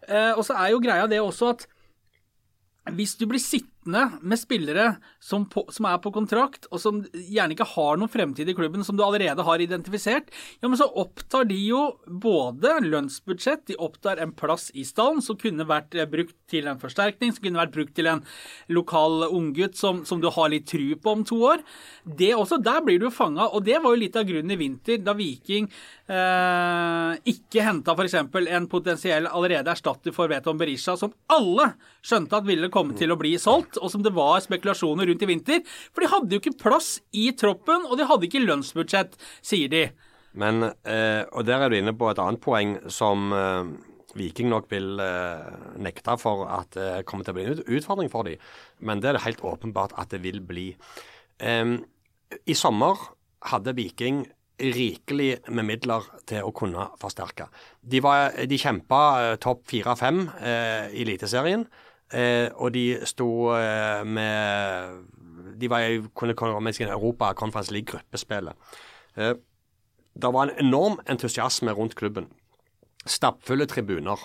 [0.08, 1.66] Eh, og så er jo greia det også at
[2.92, 7.56] hvis du blir sittende med spillere som, på, som er på kontrakt, og som gjerne
[7.56, 11.46] ikke har noen fremtid i klubben, som du allerede har identifisert, ja, men så opptar
[11.50, 16.36] de jo både lønnsbudsjett, de opptar en plass i stallen som kunne vært eh, brukt
[16.50, 18.24] til en forsterkning, som kunne vært brukt til en
[18.72, 21.64] lokal unggutt som, som du har litt tru på om to år.
[22.04, 25.00] Det også, Der blir du fanga, og det var jo litt av grunnen i vinter,
[25.02, 25.68] da Viking
[26.12, 28.18] eh, ikke henta f.eks.
[28.22, 31.72] en potensiell allerede erstatter for Veton Berisha, som alle
[32.04, 35.28] skjønte at ville komme til å bli solgt, og som det var spekulasjoner rundt i
[35.30, 35.62] vinter.
[35.92, 39.86] For de hadde jo ikke plass i troppen, og de hadde ikke lønnsbudsjett, sier de.
[40.38, 43.72] Men, eh, og der er du inne på et annet poeng som eh,
[44.16, 45.48] Viking nok vil eh,
[45.80, 48.40] nekte for at det kommer til å bli en utfordring for dem.
[48.80, 50.70] Men det er det helt åpenbart at det vil bli.
[51.42, 53.00] I sommer
[53.50, 54.22] hadde Viking
[54.62, 57.48] rikelig med midler til å kunne forsterke.
[57.80, 61.88] De, var, de kjempa eh, topp fire-fem eh, i Eliteserien, eh,
[62.56, 65.02] og de sto eh, med
[65.60, 68.54] De var kunne komme med Europa Conference League-gruppespillet.
[69.16, 69.34] Eh,
[70.12, 72.28] det var en enorm entusiasme rundt klubben.
[73.06, 74.18] Stappfulle tribuner.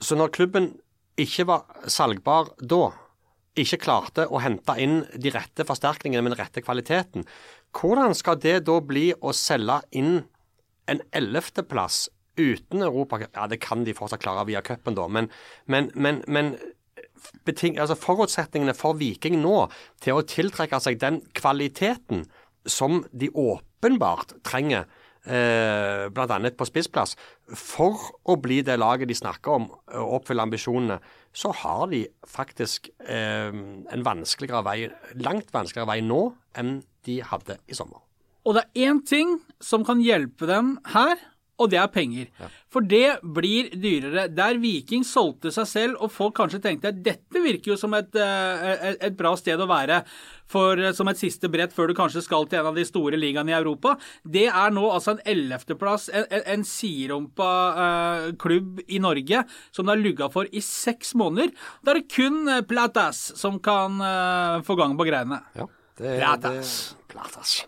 [0.00, 0.72] Så når klubben
[1.18, 2.92] ikke var salgbar da,
[3.58, 7.24] ikke klarte å hente inn de rette forsterkningene med den rette kvaliteten,
[7.74, 10.20] hvordan skal det da bli å selge inn
[10.88, 12.06] en ellevteplass
[12.38, 15.30] uten Europacup Ja, det kan de fortsatt klare via cupen, da, men,
[15.66, 16.54] men, men, men
[17.46, 19.66] beting, altså forutsetningene for Viking nå
[20.02, 22.26] til å tiltrekke seg den kvaliteten
[22.68, 24.88] som de åpenbart trenger,
[25.24, 26.38] eh, bl.a.
[26.56, 27.14] på spissplass,
[27.48, 30.98] for å bli det laget de snakker om og oppfylle ambisjonene,
[31.32, 34.78] så har de faktisk eh, en vanskeligere vei,
[35.22, 36.22] langt vanskeligere vei nå
[36.58, 38.02] enn de hadde i sommer.
[38.48, 41.18] Og det er én ting som kan hjelpe dem her,
[41.58, 42.28] og det er penger.
[42.70, 44.28] For det blir dyrere.
[44.30, 48.14] Der Viking solgte seg selv, og folk kanskje tenkte at dette virker jo som et,
[48.14, 50.02] eh, et, et bra sted å være
[50.48, 53.18] for, eh, som et siste brett før du kanskje skal til en av de store
[53.18, 57.50] ligaene i Europa, det er nå altså en ellevteplass, en, en, en siderumpa
[57.86, 59.42] eh, klubb i Norge
[59.72, 61.50] som det har lugga for i seks måneder.
[61.82, 65.42] Da er det kun eh, Platas som kan eh, få gang på greiene.
[65.58, 65.68] Ja,
[65.98, 66.78] det, Platas.
[66.94, 67.58] Det, platas.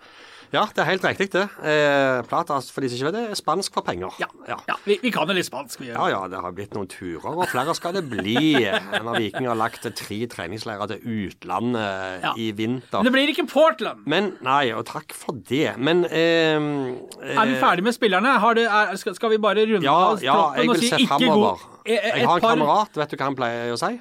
[0.53, 1.45] Ja, det er helt riktig, det.
[1.63, 4.11] Eh, platas, for de som ikke vet det, er spansk for penger.
[4.19, 4.57] Ja, ja.
[4.67, 5.79] ja vi, vi kan jo litt spansk.
[5.85, 8.57] vi Ja, ja, det har blitt noen turer, og flere skal det bli.
[8.67, 12.33] Når Viking har lagt tre treningsleirer til utlandet Ja.
[12.37, 12.99] i vinter.
[12.99, 14.03] Men det blir ikke Portland.
[14.11, 15.77] Men Nei, og takk for det.
[15.79, 18.35] Men eh, Er vi ferdige med spillerne?
[18.43, 20.83] Har du, er, skal, skal vi bare runde Ja, av ja, troppen jeg og vil
[20.83, 21.63] si se ikke framover.
[21.63, 23.95] god et Jeg har en par- kamerat, vet du hva han pleier å si?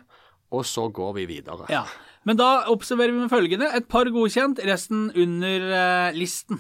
[0.52, 1.70] Og så går vi videre.
[1.70, 1.84] Ja.
[2.27, 3.69] Men da observerer vi med følgende.
[3.77, 6.60] Et par godkjent, resten under eh, listen.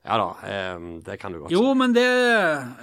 [0.00, 2.06] Ja da, eh, det kan du godt Jo, men det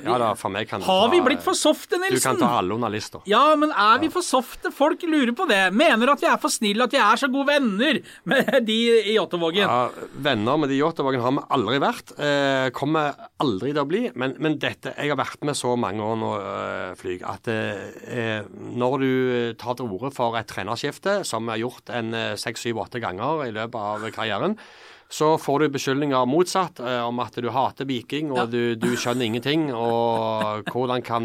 [0.06, 2.13] Ja da, for meg kan Har Har vi blitt for softe, Nilsen?
[2.13, 3.21] Du kan ta alle under lista.
[3.25, 4.69] Ja, men er vi for softe?
[4.75, 5.73] Folk lurer på det.
[5.73, 7.99] Mener at vi er for snille, at vi er så gode venner
[8.30, 9.65] med de i Jåttåvågen.
[9.65, 12.13] Ja, venner med de i Jåttåvågen har vi aldri vært.
[12.21, 14.03] Eh, kommer aldri til å bli.
[14.13, 18.45] Men, men dette Jeg har vært med så mange år nå, øh, Flyg, at eh,
[18.77, 19.10] når du
[19.58, 23.47] tar til orde for et trenerskifte, som vi har gjort en seks, syv, åtte ganger
[23.47, 24.58] i løpet av karrieren,
[25.10, 29.24] så får du beskyldninger motsatt, eh, om at du hater Viking, og du, du skjønner
[29.30, 29.70] ingenting.
[29.72, 31.24] Og hvordan kan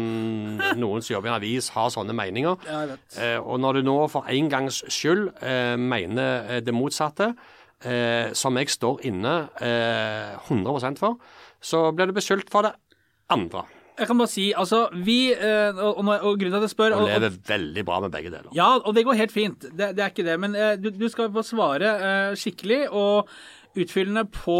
[0.79, 2.55] noen som jobber i en avis ha sånne meninger?
[3.19, 7.33] Eh, og når du nå for en gangs skyld eh, mener det motsatte,
[7.83, 11.19] eh, som jeg står inne eh, 100% for,
[11.63, 12.77] så blir du beskyldt for det
[13.35, 13.65] andre.
[13.99, 17.01] Jeg kan bare si, altså, vi og, og, og grunnen til at jeg spør Og
[17.03, 18.47] og- og- lever veldig bra med begge deler.
[18.57, 19.67] Ja, og det går helt fint.
[19.69, 20.39] Det, det er ikke det.
[20.41, 23.27] Men du, du skal få svare uh, skikkelig og
[23.79, 24.59] utfyllende på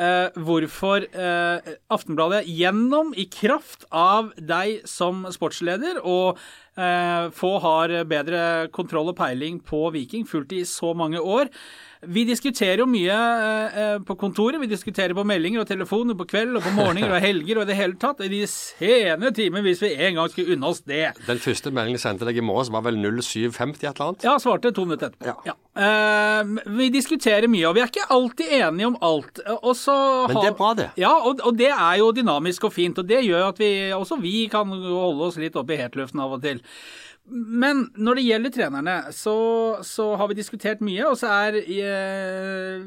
[0.00, 6.38] Uh, hvorfor uh, Aftenbladet gjennom, i kraft av deg som sportsleder, og
[6.80, 11.52] uh, få har bedre kontroll og peiling på Viking, fulgt i så mange år.
[12.00, 14.56] Vi diskuterer jo mye eh, på kontoret.
[14.62, 17.68] Vi diskuterer på meldinger og telefoner på kveld og på morgener og helger og i
[17.68, 18.22] det hele tatt.
[18.24, 21.10] I de sene timer, hvis vi en gang skulle unne oss det.
[21.26, 24.24] Den første meldingen jeg sendte deg i morges, var vel 0750 et eller annet?
[24.24, 25.44] Ja, svarte to minutter etterpå.
[25.50, 25.56] Ja.
[25.80, 29.44] Eh, vi diskuterer mye, og vi er ikke alltid enige om alt.
[29.60, 29.98] Og så
[30.30, 30.88] Men det er bra, det.
[31.00, 34.16] Ja, og, og det er jo dynamisk og fint, og det gjør at vi, også
[34.24, 36.64] vi kan holde oss litt oppe i hetluften av og til.
[37.30, 39.34] Men når det gjelder trenerne, så,
[39.86, 42.80] så har vi diskutert mye, og så er eh,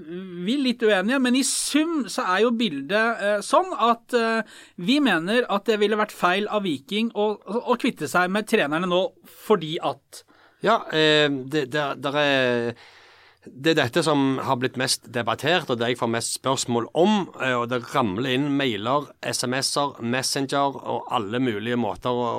[0.43, 1.19] vi litt uenige.
[1.23, 5.79] Men i sum så er jo bildet eh, sånn at eh, vi mener at det
[5.79, 9.05] ville vært feil av Viking å, å kvitte seg med trenerne nå
[9.45, 10.25] fordi at
[10.65, 12.75] Ja, eh, det, det er
[13.45, 17.29] det er dette som har blitt mest debattert, og det jeg får mest spørsmål om.
[17.41, 22.29] eh, Og det ramler inn mailer, SMS-er, Messenger og alle mulige måter å,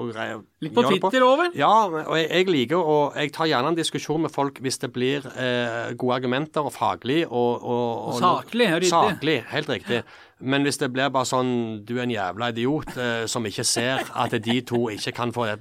[0.00, 0.40] å på.
[0.64, 1.50] Litt på gjøre det Twitter over?
[1.58, 4.92] Ja, og jeg, jeg liker og jeg tar gjerne en diskusjon med folk hvis det
[4.94, 8.92] blir eh, gode argumenter og faglig og, og, Og saklig, ryddig.
[8.94, 10.00] Saklig, helt riktig.
[10.40, 11.52] Men hvis det blir bare sånn
[11.84, 15.46] du er en jævla idiot eh, som ikke ser at de to ikke kan få
[15.52, 15.60] det,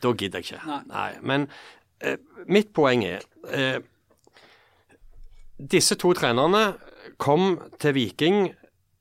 [0.00, 0.80] da gidder jeg ikke.
[0.88, 1.10] Nei.
[1.20, 1.46] Men
[2.00, 2.16] eh,
[2.48, 3.80] mitt poeng er eh,
[5.60, 6.74] disse to trenerne
[7.20, 8.42] kom til Viking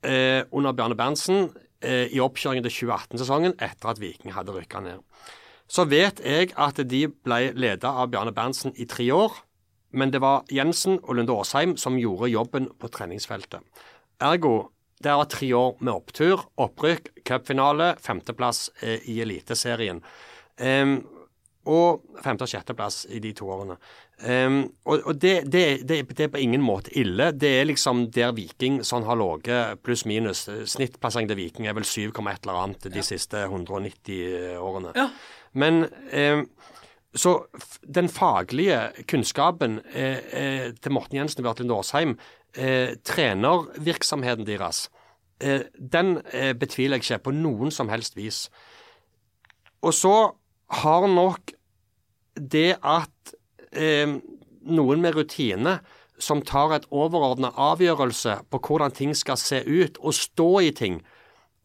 [0.03, 1.49] eh, under Bjarne Berntsen
[1.81, 5.03] eh, i oppkjøringen til 2018-sesongen etter at Viking hadde rykka ned.
[5.69, 9.37] Så vet jeg at de ble leda av Bjarne Berntsen i tre år,
[9.93, 13.61] men det var Jensen og Lunde Åsheim som gjorde jobben på treningsfeltet.
[14.21, 14.69] Ergo,
[14.99, 20.01] det var tre år med opptur, opprykk, cupfinale, femteplass eh, i Eliteserien.
[20.59, 20.99] Em,
[21.65, 23.75] og femte- og sjetteplass i de to årene.
[24.19, 27.31] Um, og og det, det, det, det er på ingen måte ille.
[27.31, 30.47] Det er liksom der Viking sånn har ligget, pluss-minus.
[30.71, 34.95] Snittplassering til Viking er vel 7, et eller annet de siste 190 årene.
[34.95, 35.09] Ja.
[35.53, 36.47] Men um,
[37.15, 37.45] så
[37.81, 42.17] den faglige kunnskapen eh, eh, til Morten Jensen og Bjarte Lund Åsheim,
[42.53, 44.89] eh, trenervirksomheten deres,
[45.41, 48.49] eh, den eh, betviler jeg ikke på noen som helst vis.
[49.81, 50.13] Og så
[50.69, 51.53] har nok
[52.35, 53.33] det at
[53.73, 54.19] eh,
[54.69, 55.79] noen med rutine
[56.19, 60.99] som tar et overordna avgjørelse på hvordan ting skal se ut, og stå i ting,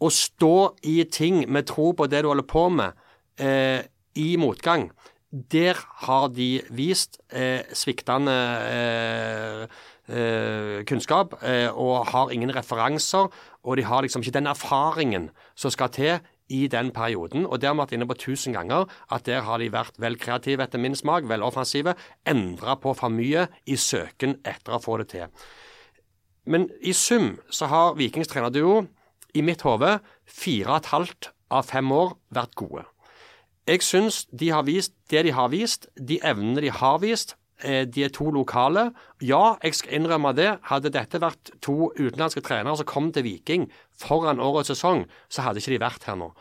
[0.01, 2.95] og stå i ting med tro på det du holder på med,
[3.39, 3.83] eh,
[4.15, 4.93] i motgang,
[5.35, 5.75] der
[6.07, 8.35] har de vist eh, sviktende
[8.71, 9.65] eh,
[10.07, 13.27] eh, kunnskap eh, og har ingen referanser.
[13.65, 17.47] Og de har liksom ikke den erfaringen som skal til i den perioden.
[17.47, 20.19] Og det har vi vært inne på tusen ganger, at der har de vært vel
[20.21, 21.97] kreative etter min smak, vel offensive.
[22.29, 25.29] Endra på for mye i søken etter å få det til.
[26.45, 28.85] Men i sum så har Vikings trenerduo
[29.35, 32.85] i mitt hode fire og et halvt av fem år vært gode.
[33.65, 37.37] Jeg syns de har vist det de har vist, de evnene de har vist.
[37.63, 38.89] Eh, de er to lokale.
[39.23, 40.51] Ja, jeg skal innrømme det.
[40.71, 43.69] Hadde dette vært to utenlandske trenere som kom til Viking
[44.01, 46.33] foran årets sesong, så hadde ikke de vært her nå.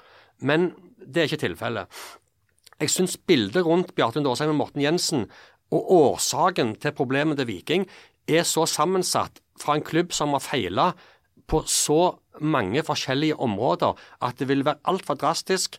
[0.41, 2.03] Men det er ikke tilfellet.
[2.81, 5.27] Jeg syns bildet rundt Bjarte Dårsheim og Morten Jensen
[5.73, 7.85] og årsaken til problemet til Viking
[8.27, 10.91] er så sammensatt fra en klubb som har feila
[11.47, 15.77] på så mange forskjellige områder at det vil være altfor drastisk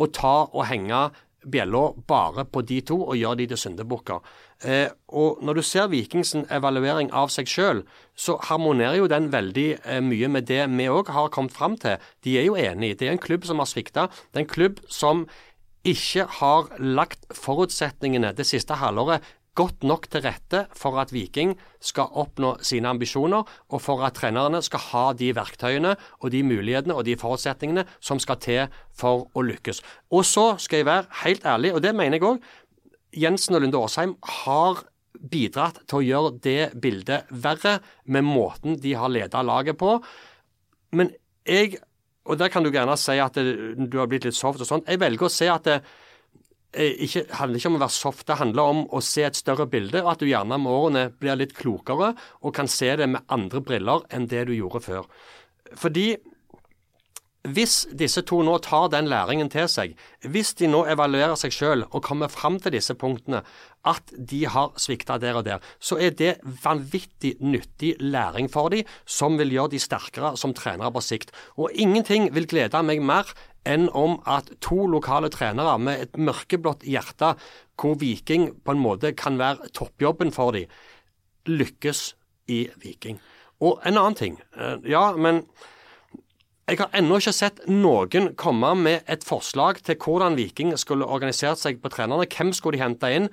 [0.00, 1.10] å ta og henge
[1.44, 4.20] bjella bare på de to og gjøre de til syndebukker.
[4.64, 9.68] Eh, og når du ser Vikings evaluering av seg sjøl, så harmonerer jo den veldig
[9.80, 11.96] eh, mye med det vi òg har kommet fram til.
[12.24, 12.98] De er jo enige.
[13.00, 14.08] Det er en klubb som har svikta.
[14.30, 15.24] Det er en klubb som
[15.88, 19.24] ikke har lagt forutsetningene det siste halvåret
[19.58, 24.60] godt nok til rette for at Viking skal oppnå sine ambisjoner, og for at trenerne
[24.62, 29.44] skal ha de verktøyene og de mulighetene og de forutsetningene som skal til for å
[29.44, 29.82] lykkes.
[30.14, 32.42] Og så skal jeg være helt ærlig, og det mener jeg òg,
[33.16, 34.84] Jensen og Lunde Åsheim har
[35.20, 39.96] bidratt til å gjøre det bildet verre med måten de har ledet laget på.
[40.96, 41.10] Men
[41.46, 41.80] jeg,
[42.24, 45.02] og der kan du gjerne si at du har blitt litt soft og sånn, jeg
[45.02, 45.80] velger å se at det,
[46.72, 49.66] Eh, ikke, handler ikke om å være soft, det handler om å se et større
[49.66, 52.12] bilde, og at du gjerne med årene blir litt klokere
[52.46, 55.08] og kan se det med andre briller enn det du gjorde før.
[55.74, 56.12] Fordi
[57.48, 59.94] hvis disse to nå tar den læringen til seg,
[60.28, 63.40] hvis de nå evaluerer seg selv og kommer fram til disse punktene,
[63.88, 68.84] at de har svikta der og der, så er det vanvittig nyttig læring for dem,
[69.08, 71.32] som vil gjøre de sterkere som trenere på sikt.
[71.56, 73.32] Og ingenting vil glede meg mer
[73.64, 77.34] enn om at to lokale trenere med et mørkeblått hjerte,
[77.80, 80.68] hvor Viking på en måte kan være toppjobben for dem,
[81.48, 82.10] lykkes
[82.52, 83.16] i Viking.
[83.64, 84.40] Og en annen ting.
[84.56, 85.46] eh, Ja, men
[86.70, 91.58] jeg har ennå ikke sett noen komme med et forslag til hvordan Viking skulle organisert
[91.58, 92.28] seg på trenerne.
[92.30, 93.26] Hvem skulle de hente inn?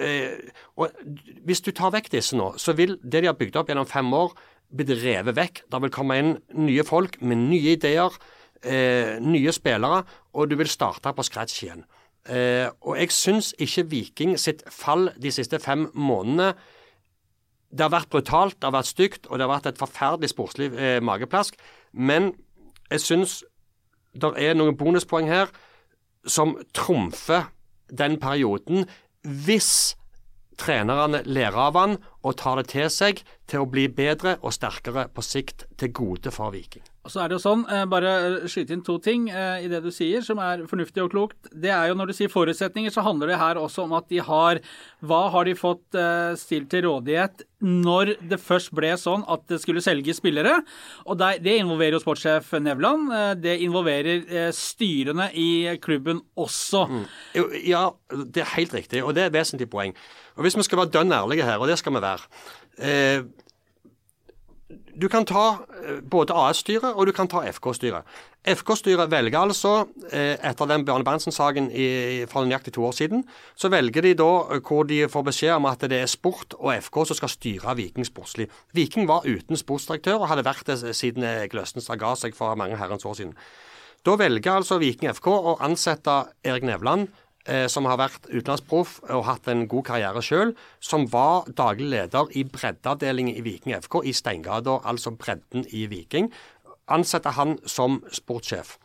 [0.00, 0.38] Eh,
[0.78, 0.94] og
[1.44, 4.08] Hvis du tar vekk disse nå, så vil det de har bygd opp gjennom fem
[4.14, 4.32] år,
[4.68, 5.62] bli revet vekk.
[5.68, 8.16] Det vil komme inn nye folk med nye ideer,
[8.62, 11.84] eh, nye spillere, og du vil starte på scratch igjen.
[12.28, 16.54] Eh, og jeg syns ikke Viking sitt fall de siste fem månedene
[17.70, 20.72] Det har vært brutalt, det har vært stygt, og det har vært et forferdelig sportslig
[20.72, 21.54] eh, mageplask.
[21.92, 22.32] Men
[22.90, 23.40] jeg syns
[24.18, 25.52] det er noen bonuspoeng her
[26.28, 27.48] som trumfer
[27.88, 28.86] den perioden,
[29.22, 29.96] hvis
[30.58, 31.96] trenerne lærer av han
[32.26, 36.32] og tar det til seg til å bli bedre og sterkere på sikt til gode
[36.34, 36.84] for Viking.
[37.08, 38.10] Og så er det jo sånn, eh, bare
[38.52, 41.48] skyte inn to ting eh, i det du sier, som er fornuftig og klokt.
[41.56, 44.20] Det er jo når du sier forutsetninger, så handler det her også om at de
[44.20, 44.60] har
[45.00, 49.60] Hva har de fått eh, stilt til rådighet når det først ble sånn at det
[49.62, 50.58] skulle selges spillere?
[51.08, 53.08] Og det, involverer jo sportssjef Nevland.
[53.08, 56.84] Eh, det involverer eh, styrene i klubben også.
[56.92, 57.04] Mm.
[57.64, 59.96] Ja, det er helt riktig, og det er et vesentlig poeng.
[60.36, 62.28] Og Hvis vi skal være dønn ærlige her, og det skal vi være
[62.84, 63.22] eh,
[64.98, 68.06] Du kan ta eh, både AS-styret og du kan ta FK-styret.
[68.48, 71.68] FK-styret velger altså, eh, etter den Bjarne Berntsen-saken
[72.30, 73.22] fra nøyaktig to år siden,
[73.54, 76.72] så velger de da eh, hvor de får beskjed om at det er sport og
[76.82, 78.48] FK som skal styre Viking sportslig.
[78.74, 82.78] Viking var uten sportsdirektør og hadde vært det siden Gløstenstad Østenstad ga seg for mange
[82.80, 83.36] herrens år siden.
[84.06, 87.12] Da velger altså Viking FK å ansette Erik Nevland,
[87.72, 90.50] som har vært utenlandsproff og hatt en god karriere sjøl,
[90.84, 96.28] som var daglig leder i breddeavdelingen i Viking FK i Steingata, altså bredden i Viking.
[96.92, 98.76] Ansetter han som sportssjef.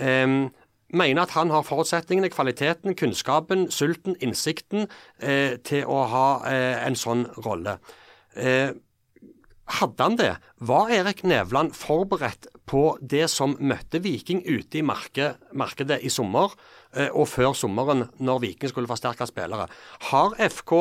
[0.00, 0.48] Um,
[0.92, 4.86] mener at han har forutsetningene, kvaliteten, kunnskapen, sulten, innsikten
[5.22, 7.78] eh, til å ha eh, en sånn rolle.
[8.34, 8.72] Eh,
[9.80, 10.32] hadde han det?
[10.66, 16.52] Var Erik Nevland forberedt på det som møtte Viking ute i marked, markedet i sommer
[16.94, 19.68] eh, og før sommeren, når Viking skulle forsterke spillere?
[20.10, 20.74] Har FK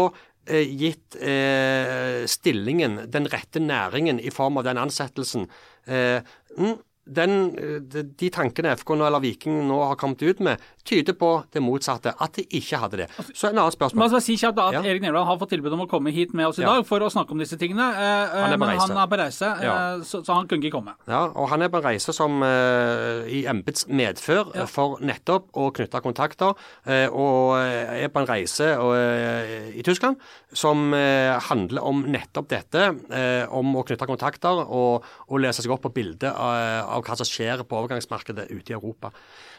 [0.50, 5.50] eh, gitt eh, stillingen den rette næringen i form av den ansettelsen?
[5.90, 6.22] Eh,
[6.58, 6.78] mm,
[7.10, 7.80] den, eh,
[8.20, 12.14] de, tankene FK nå, eller Viking nå har kommet ut med, tyder på det motsatte.
[12.22, 13.08] At de ikke hadde det.
[13.34, 14.10] Så en annen spørsmål.
[14.10, 14.10] spørsmål.
[14.10, 14.82] skal si kjapt at Ja.
[14.82, 16.74] Erik Nevland har fått tilbud om å komme hit med oss i Ja.
[16.76, 19.46] dag for å snakke om disse tingene, eh, Han er men han er på reise,
[19.62, 19.96] Ja.
[19.96, 20.94] eh, så, så han kunne ikke komme.
[21.08, 25.52] Ja, og han er på en reise som eh, i embets medfør eh, for nettopp
[25.54, 26.56] å knytte kontakter,
[26.88, 30.18] eh, og eh, er på en reise eh, i Tyskland
[30.54, 35.72] som eh, handler om nettopp dette, eh, om å knytte kontakter og, og lese seg
[35.72, 39.12] opp på bildet av, av hva som skjer på overgangsmarkedet ute i Europa.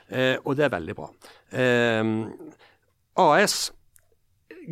[0.09, 1.11] Eh, og det er veldig bra.
[1.51, 2.15] Eh,
[3.21, 3.59] AS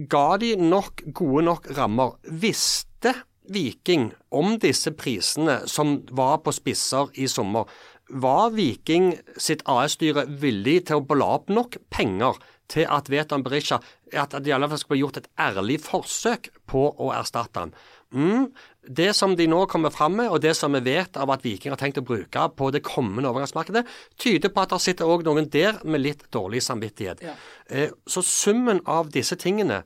[0.08, 2.18] ga de nok gode nok rammer?
[2.28, 3.14] Visste
[3.48, 7.68] Viking om disse prisene som var på spisser i sommer?
[8.08, 9.10] Var Viking
[9.40, 12.38] sitt AS-styre villig til å bla opp nok penger
[12.68, 13.80] til at Vetan Berisha
[14.12, 17.74] at de i alle fall skulle gjort et ærlig forsøk på å erstatte han?
[18.08, 18.46] Mm,
[18.88, 21.74] det som de nå kommer fram med, og det som vi vet av at Viking
[21.74, 23.84] har tenkt å bruke på det kommende overgangsmarkedet,
[24.16, 27.20] tyder på at det sitter òg noen der med litt dårlig samvittighet.
[27.26, 27.34] Ja.
[27.68, 29.82] Eh, Så summen av disse tingene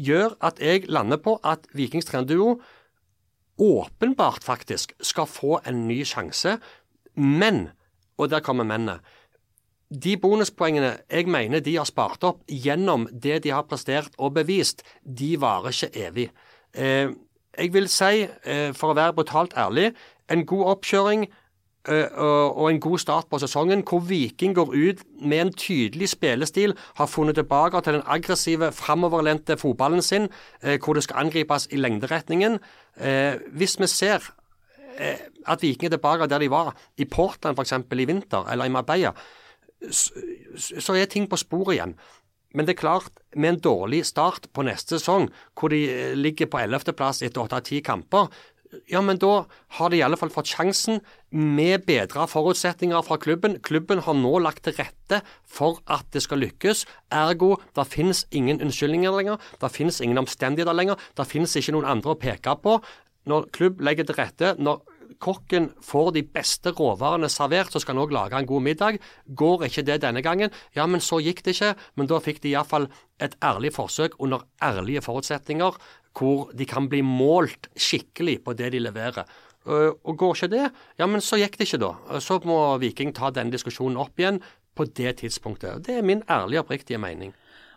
[0.00, 2.60] gjør at jeg lander på at Vikings trenerduo
[3.60, 6.56] åpenbart faktisk skal få en ny sjanse,
[7.14, 7.68] men,
[8.16, 9.02] og der kommer mennene,
[9.92, 14.80] de bonuspoengene jeg mener de har spart opp gjennom det de har prestert og bevist,
[15.04, 16.30] de varer ikke evig.
[16.72, 17.12] Eh,
[17.58, 19.92] jeg vil si, eh, for å være brutalt ærlig,
[20.30, 21.26] en god oppkjøring
[21.88, 26.76] eh, og en god start på sesongen, hvor Viking går ut med en tydelig spillestil,
[26.96, 30.28] har funnet tilbake til den aggressive, framoverlente fotballen sin,
[30.62, 32.58] eh, hvor det skal angripes i lengderetningen.
[33.52, 34.20] Hvis vi ser
[35.46, 37.72] at Viking er tilbake der de var, i Portland f.eks.
[37.72, 39.12] i vinter, eller i Marbella,
[39.90, 41.94] så er ting på sporet igjen.
[42.52, 46.50] Men det er klart, med en dårlig start på neste sesong, hvor de eh, ligger
[46.52, 48.28] på 11.-plass etter 8-10 kamper,
[48.88, 49.44] ja, men da
[49.76, 53.58] har de i alle fall fått sjansen med bedre forutsetninger fra klubben.
[53.64, 56.86] Klubben har nå lagt til rette for at det skal lykkes.
[57.12, 59.42] Ergo, det finnes ingen unnskyldninger lenger.
[59.60, 61.00] Det finnes ingen omstendigheter lenger.
[61.18, 62.78] Det finnes ikke noen andre å peke på.
[63.28, 64.80] Når klubb legger til rette, når
[65.22, 68.98] kokken får de beste råvarene servert, så skal han òg lage en god middag.
[69.38, 71.72] Går ikke det denne gangen, ja, men så gikk det ikke.
[71.96, 72.88] Men da fikk de iallfall
[73.22, 75.78] et ærlig forsøk under ærlige forutsetninger,
[76.18, 79.24] hvor de kan bli målt skikkelig på det de leverer.
[79.66, 82.18] Øh, Og går ikke det, ja, men så gikk det ikke da.
[82.20, 84.42] Så må Viking ta denne diskusjonen opp igjen
[84.74, 85.86] på det tidspunktet.
[85.86, 87.32] Det er min ærlige og oppriktige mening.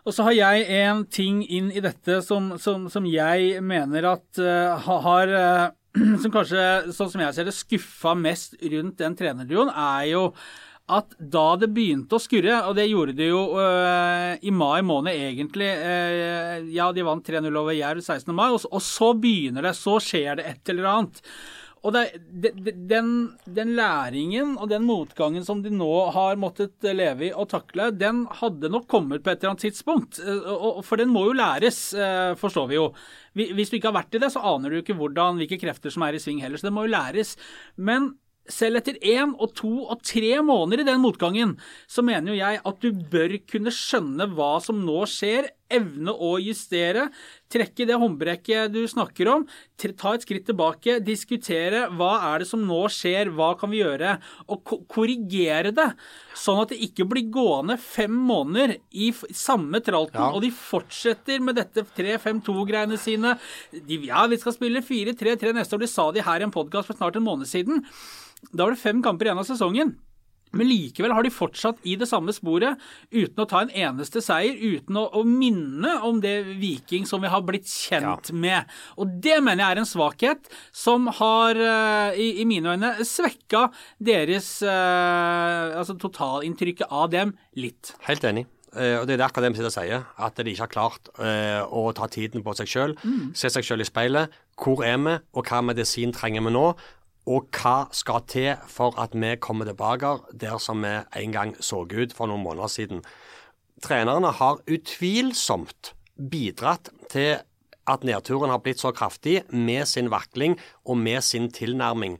[0.06, 4.38] Og så har jeg en ting inn i dette som, som, som jeg mener at
[4.38, 5.64] uh, har eh,
[6.22, 6.62] Som kanskje,
[6.96, 10.22] sånn som jeg ser det, skuffa mest rundt den trenerduoen, er jo
[10.86, 15.18] at da det begynte å skurre, og det gjorde det jo øh, i mai måned
[15.18, 18.30] egentlig øh, Ja, de vant 3-0 over Jerv 16.
[18.30, 19.74] mai, og, og så begynner det.
[19.78, 21.18] Så skjer det et eller annet.
[21.86, 22.02] Og det,
[22.42, 23.10] de, de, den,
[23.46, 28.24] den læringen og den motgangen som de nå har måttet leve i og takle, den
[28.40, 30.18] hadde nok kommet på et eller annet tidspunkt.
[30.18, 32.90] Eh, For den må jo læres, eh, forstår vi jo.
[33.36, 36.06] Hvis du ikke har vært i det, så aner du ikke hvordan, hvilke krefter som
[36.06, 36.58] er i sving heller.
[36.58, 37.36] Så det må jo læres.
[37.76, 38.16] Men
[38.50, 41.56] selv etter én og to og tre måneder i den motgangen,
[41.90, 46.36] så mener jo jeg at du bør kunne skjønne hva som nå skjer, evne å
[46.42, 47.08] justere,
[47.52, 49.46] trekke det håndbrekket du snakker om,
[49.76, 54.16] ta et skritt tilbake, diskutere hva er det som nå skjer, hva kan vi gjøre,
[54.48, 55.88] og ko korrigere det,
[56.38, 60.30] sånn at det ikke blir gående fem måneder i samme tralten, Ja.
[60.32, 63.36] og de fortsetter med dette 3-5-2-greiene sine.
[63.72, 66.86] De, ja, vi skal spille 4-3-3 neste år, det sa de her i en podkast
[66.90, 67.84] for snart en måned siden.
[68.52, 69.94] Da var det fem kamper igjen av sesongen.
[70.58, 72.80] Men likevel har de fortsatt i det samme sporet,
[73.14, 77.30] uten å ta en eneste seier, uten å, å minne om det Viking som vi
[77.32, 78.68] har blitt kjent med.
[78.96, 83.68] Og det mener jeg er en svakhet som har, eh, i, i mine øyne, svekka
[84.02, 87.94] deres eh, Altså totalinntrykket av dem litt.
[88.06, 88.46] Helt enig.
[88.76, 91.10] Eh, og Det er akkurat det vi sitter og sier, at de ikke har klart
[91.22, 92.96] eh, å ta tiden på seg sjøl.
[93.36, 94.34] Se seg sjøl i speilet.
[94.60, 96.66] Hvor er vi, og hva medisin trenger vi nå?
[97.26, 101.82] Og hva skal til for at vi kommer tilbake der som vi en gang så
[101.82, 103.02] ut for noen måneder siden?
[103.82, 107.42] Trenerne har utvilsomt bidratt til
[107.86, 110.56] at nedturen har blitt så kraftig med sin vakling
[110.86, 112.18] og med sin tilnærming.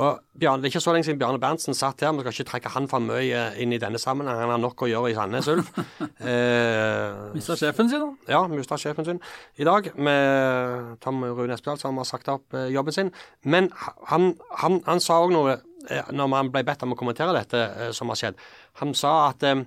[0.00, 2.12] Og Bjarne, Det er ikke så lenge siden Bjarne Berntsen satt her.
[2.16, 4.40] Vi skal ikke trekke han for mye inn i denne sammenhengen.
[4.40, 5.68] Han har nok å gjøre i Sandnes Ulf.
[6.22, 8.30] Eh, Mista sjefen sin, da.
[8.30, 9.18] ja, mista sjefen sin
[9.58, 13.10] i dag med Tom Rune Espedal, som har sagt opp eh, jobben sin.
[13.42, 13.72] Men
[14.08, 14.32] han,
[14.62, 15.56] han, han sa òg noe
[15.90, 18.38] eh, når han ble bedt om å kommentere dette eh, som har skjedd.
[18.80, 19.64] Han sa at eh,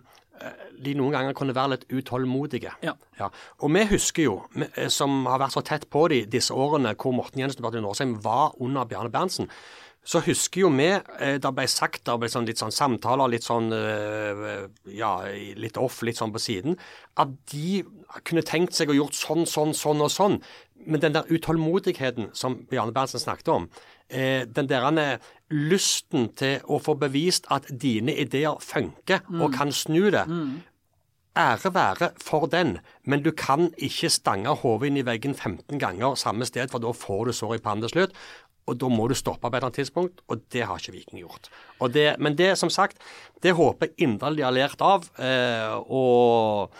[0.80, 2.71] de noen ganger kunne være litt utålmodige.
[2.86, 2.95] Ja.
[3.59, 6.95] Og vi husker jo, vi, eh, som har vært så tett på de disse årene
[6.95, 9.51] hvor Morten Jensen og Årsheim var under Bjarne Berntsen,
[10.05, 13.45] så husker jo vi eh, Det ble sagt det ble sånn, litt sånn samtaler, litt
[13.45, 15.15] sånn eh, Ja,
[15.57, 16.77] litt off, litt sånn på siden.
[17.17, 17.81] At de
[18.23, 20.37] kunne tenkt seg å gjort sånn, sånn, sånn og sånn.
[20.85, 23.69] Men den der utålmodigheten som Bjarne Berntsen snakket om,
[24.09, 30.11] eh, den der lysten til å få bevist at dine ideer funker og kan snu
[30.13, 30.25] det.
[31.35, 36.15] Ære være for den, men du kan ikke stange hodet inn i veggen 15 ganger
[36.15, 38.13] samme sted, for da får du sår i pannen til slutt.
[38.66, 41.22] Og da må du stoppe på et eller annet tidspunkt, og det har ikke Viking
[41.22, 41.51] gjort.
[41.93, 42.97] Det, men det, som sagt,
[43.43, 45.05] det håper jeg inderlig de har lært av.
[45.22, 46.74] Eh, og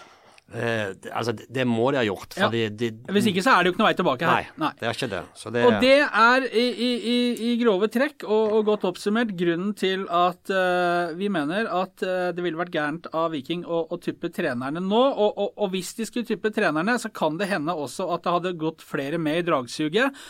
[0.50, 2.34] eh, altså, det, det må de ha gjort.
[2.42, 2.48] Ja.
[2.50, 4.50] De, Hvis ikke så er det jo ikke noe vei tilbake her.
[4.64, 4.72] Nei.
[4.80, 5.20] det er ikke det.
[5.38, 7.20] Så det, Og det er i, i, i,
[7.52, 12.32] i grove trekk og, og godt oppsummert grunnen til at uh, vi mener at uh,
[12.34, 15.04] det ville vært gærent av Viking å, å tuppe trenerne nå.
[15.06, 18.38] Og, og, og hvis de skulle tuppe trenerne, så kan det hende også at det
[18.40, 20.26] hadde gått flere med i dragsuget.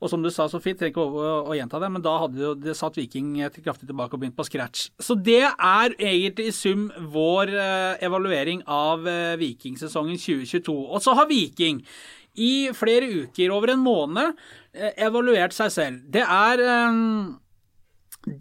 [0.00, 2.40] Og som du sa så fint, trenger ikke å, å, gjenta det, men da hadde
[2.40, 4.88] jo det satt Viking eh, kraftig tilbake og begynt på scratch.
[4.96, 10.72] Så det er egentlig i sum vår eh, evaluering av eh, Vikingsesongen 2022.
[10.72, 11.82] Og så har Viking
[12.40, 14.38] i flere uker, over en måned,
[15.02, 16.02] evaluert seg selv.
[16.14, 16.62] Det er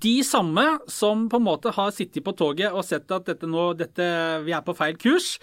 [0.04, 3.72] de samme som på en måte har sittet på toget og sett at dette nå,
[3.80, 4.06] dette,
[4.46, 5.38] vi er på feil kurs.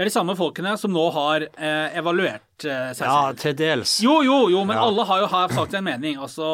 [0.00, 1.96] Det er de samme folkene som nå har eh,
[2.60, 3.94] evaluert uh, seg ja, til dels.
[4.02, 4.84] Jo, jo, jo, men Ja.
[4.84, 6.16] alle har jo har sagt en mening.
[6.18, 6.44] Altså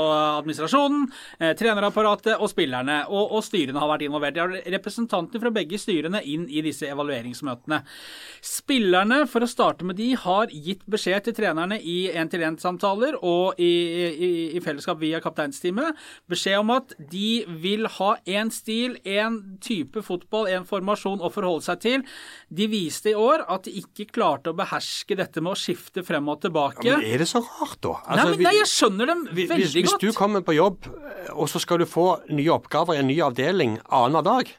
[0.40, 3.06] administrasjonen, eh, trenerapparatet og spillerne.
[3.08, 4.34] Og, og styrene har vært involvert.
[4.34, 7.82] De har representanter fra begge styrene inn i disse evalueringsmøtene.
[8.42, 13.70] Spillerne, for å starte med de, har gitt beskjed til trenerne i én-til-én-samtaler og i,
[14.12, 15.96] i, i fellesskap via kapteinsteamet.
[16.28, 21.66] Beskjed om at de vil ha én stil, én type fotball, én formasjon å forholde
[21.66, 22.06] seg til.
[22.48, 26.28] De viste i år at de ikke klarte å beherske dette med å skifte frem
[26.28, 26.84] og tilbake.
[26.84, 27.94] Men er det så rart, da?
[28.08, 30.00] Nei, Altså, men nei, jeg skjønner dem Hvis, veldig hvis godt.
[30.04, 33.20] du kommer på jobb, eh, og så skal du få nye oppgaver i en ny
[33.24, 34.52] avdeling annenhver dag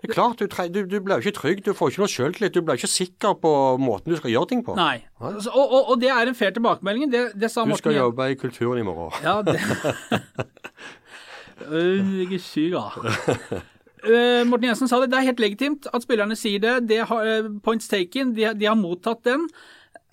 [0.00, 2.54] Det er klart, du, du, du blir jo ikke trygg, du får ikke noe selvtillit,
[2.54, 3.50] du blir ikke sikker på
[3.82, 4.72] måten du skal gjøre ting på.
[4.78, 5.02] Nei.
[5.20, 7.10] altså, og, og, og det er en fair tilbakemelding.
[7.12, 9.12] Det, det sa Du skal Morten, jobbe i kulturen i morgen.
[9.20, 9.60] Ja, det
[11.60, 13.60] Jeg er syk, da.
[14.08, 15.10] Øh, Morten Jensen sa det.
[15.12, 16.76] Det er helt legitimt at spillerne sier det.
[16.88, 18.32] det har, øh, points taken.
[18.36, 19.44] De, de har mottatt den.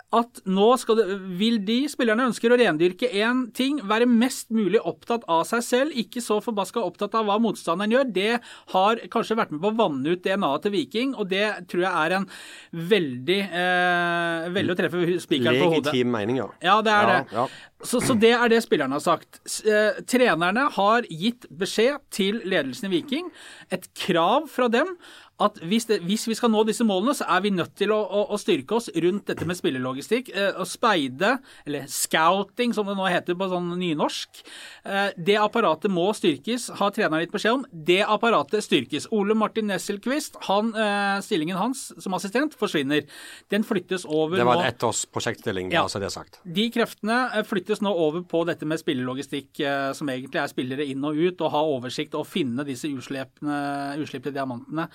[0.08, 1.04] At nå skal det,
[1.36, 5.92] vil de spillerne ønsker å rendyrke én ting, være mest mulig opptatt av seg selv,
[6.00, 8.06] ikke så forbaska opptatt av hva motstanderen gjør.
[8.16, 8.30] Det
[8.72, 11.92] har kanskje vært med på å vanne ut DNA-et til Viking, og det tror jeg
[12.06, 12.28] er en
[12.72, 15.92] veldig eh, Veldig å treffe spikeren på hodet.
[15.92, 16.48] Legitim mening, ja.
[16.64, 17.36] Ja, det er Ja, det.
[17.36, 17.46] ja.
[17.84, 19.38] Så, så det er det spillerne har sagt.
[19.62, 23.30] Eh, trenerne har gitt beskjed til ledelsen i Viking,
[23.70, 24.96] et krav fra dem,
[25.38, 27.98] at hvis, det, hvis vi skal nå disse målene, så er vi nødt til å,
[28.02, 30.32] å, å styrke oss rundt dette med spillelogistikk.
[30.34, 34.40] Eh, og speide, eller scouting som det nå heter på sånn nynorsk,
[34.82, 37.62] eh, det apparatet må styrkes, har treneren gitt beskjed om.
[37.70, 39.06] Det apparatet styrkes.
[39.14, 43.06] Ole Martin Nesselquist, han, eh, stillingen hans som assistent, forsvinner.
[43.54, 44.42] Den flyttes over nå.
[44.42, 45.84] Det var en en ettårsprosjektstilling, Ja.
[45.86, 46.40] bare så det er sagt.
[46.42, 50.86] de kreftene eh, flyttes nå over på dette med spillelogistikk, eh, som egentlig er spillere
[50.88, 54.88] inn og ut, og ha oversikt og finne disse uslippte diamantene.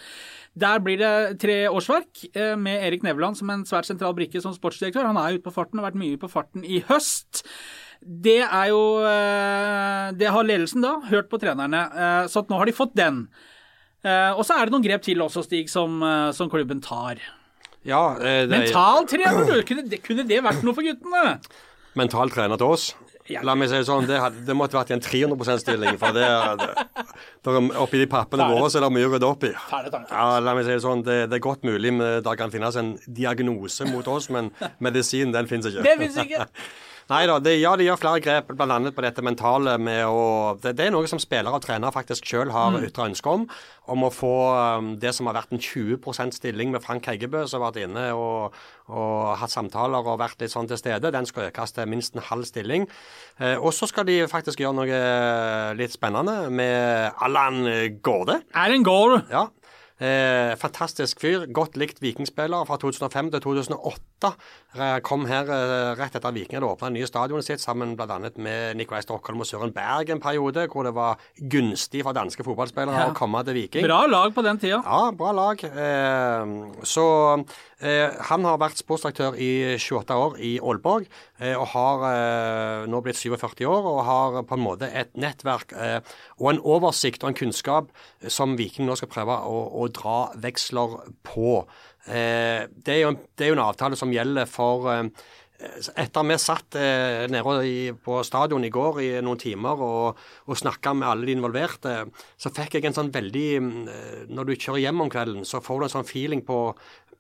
[0.56, 4.54] Der blir det tre årsverk, eh, med Erik Nevland som en svært sentral brikke som
[4.54, 5.06] sportsdirektør.
[5.06, 7.44] Han er ute på farten, har vært mye på farten i høst.
[8.04, 12.74] Det er jo eh, Det har ledelsen da hørt på trenerne, så nå har de
[12.74, 13.28] fått den.
[14.04, 16.02] Og så er det noen grep til også, Stig, som,
[16.34, 17.22] som klubben tar.
[17.86, 19.64] Ja, det er Mentaltrener, du!
[19.64, 21.40] Kunne det, kunne det vært noe for guttene?
[22.00, 22.92] Mental trener til oss.
[23.44, 26.00] La meg si det sånn, det, hadde, det måtte vært i en 300 %-stilling.
[26.02, 26.26] For det,
[26.60, 27.14] det,
[27.48, 29.54] det oppi de pappene våre så er det mye å rydde opp i.
[29.72, 31.94] Ja, la meg si det sånn, det, det er godt mulig
[32.26, 34.52] det kan finnes en diagnose mot oss, men
[34.84, 35.86] medisin den finnes ikke.
[35.88, 36.48] Det finnes ikke.
[37.10, 38.78] Nei da, det, ja, de gjør flere grep, bl.a.
[38.96, 42.52] på dette mentale med å det, det er noe som spillere og trenere faktisk sjøl
[42.56, 42.86] har Mm.
[42.88, 43.44] ytra ønske om.
[43.92, 44.32] Om å få
[44.80, 48.06] um, det som har vært en 20% stilling med Frank Heggebø, som har vært inne
[48.16, 48.56] og,
[48.88, 52.24] og hatt samtaler og vært litt sånn til stede, den skal økes til minst en
[52.30, 52.88] halv stilling.
[53.40, 55.02] Eh, og så skal de faktisk gjøre noe
[55.76, 58.40] litt spennende med Allan Gårde.
[58.56, 59.26] Er Gaarde.
[59.30, 59.48] Ja.
[60.04, 61.46] Eh, fantastisk fyr.
[61.54, 64.02] Godt likt vikingspiller fra 2005 til 2008.
[64.74, 68.16] Eh, kom her eh, rett etter Viking hadde åpna nye stadionet sitt, sammen bl.a.
[68.42, 73.04] med Nikolai Stockholm og Søren Berg en periode, hvor det var gunstig for danske fotballspillere
[73.04, 73.12] Ja.
[73.12, 73.86] å komme til Viking.
[73.86, 74.80] Bra lag på den tida.
[74.82, 75.62] Ja, bra lag.
[75.64, 76.56] Eh,
[76.90, 77.06] så
[77.84, 81.04] han har vært sportsdirektør i 28 år i Aalborg,
[81.60, 85.74] og har nå blitt 47 år og har på en måte et nettverk
[86.40, 87.92] og en oversikt og en kunnskap
[88.32, 90.96] som Viking nå skal prøve å, å dra veksler
[91.28, 91.66] på.
[92.08, 95.08] Eh, det, er jo det er jo en avtale som gjelder for eh,
[96.00, 100.60] etter vi satt eh, nede i, på stadion i går i noen timer og, og
[100.60, 101.96] snakka med alle de involverte,
[102.38, 105.80] så fikk jeg en sånn veldig eh, Når du kjører hjem om kvelden, så får
[105.80, 106.60] du en sånn feeling på,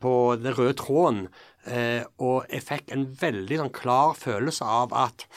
[0.03, 1.27] på den røde tråden.
[1.65, 5.27] Eh, og jeg fikk en veldig sånn klar følelse av at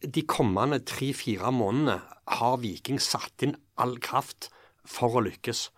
[0.00, 2.00] de kommende tre-fire månedene
[2.40, 4.48] har Viking satt inn all kraft
[4.88, 5.68] for å lykkes.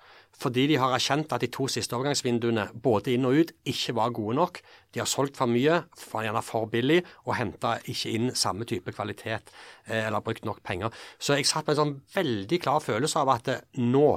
[0.43, 4.15] Fordi de har erkjent at de to siste overgangsvinduene, både inn og ut, ikke var
[4.17, 4.59] gode nok.
[4.93, 5.83] De har solgt for mye,
[6.13, 9.53] gjerne for billig, og henta ikke inn samme type kvalitet
[9.87, 10.93] eh, eller brukt nok penger.
[11.23, 14.09] Så jeg satt med en sånn veldig klar følelse av at eh, nå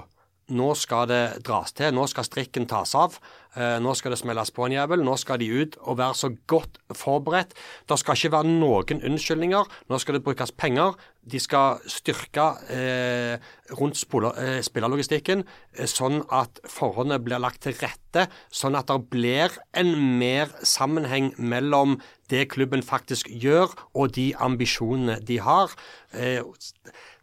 [0.54, 3.18] nå skal det dras til, nå skal strikken tas av.
[3.56, 5.02] Eh, nå skal det smelles på en jævel.
[5.06, 7.56] Nå skal de ut og være så godt forberedt.
[7.88, 9.72] Det skal ikke være noen unnskyldninger.
[9.90, 10.94] Nå skal det brukes penger.
[11.26, 13.40] De skal styrke eh,
[13.80, 15.42] rundt eh, spillerlogistikken,
[15.74, 18.28] eh, sånn at forholdene blir lagt til rette.
[18.54, 21.98] Sånn at det blir en mer sammenheng mellom
[22.30, 25.74] det klubben faktisk gjør, og de ambisjonene de har.
[26.14, 26.42] Eh,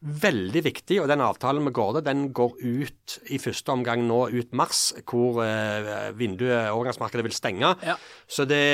[0.03, 4.57] veldig viktig, og den avtalen med Gårde den går ut i første omgang nå ut
[4.57, 7.75] mars, hvor eh, vinduet, overgangsmarkedet, vil stenge.
[7.87, 7.95] Ja.
[8.27, 8.65] Så det,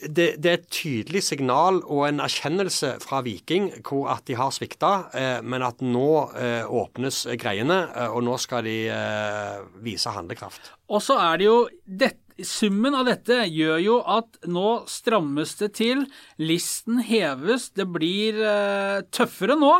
[0.00, 4.54] det, det er et tydelig signal og en erkjennelse fra Viking hvor at de har
[4.54, 6.08] svikta, eh, men at nå
[6.40, 10.72] eh, åpnes greiene, eh, og nå skal de eh, vise handlekraft.
[10.92, 12.14] Og så er det jo det,
[12.46, 16.06] Summen av dette gjør jo at nå strammes det til.
[16.42, 17.70] Listen heves.
[17.76, 19.76] Det blir uh, tøffere nå.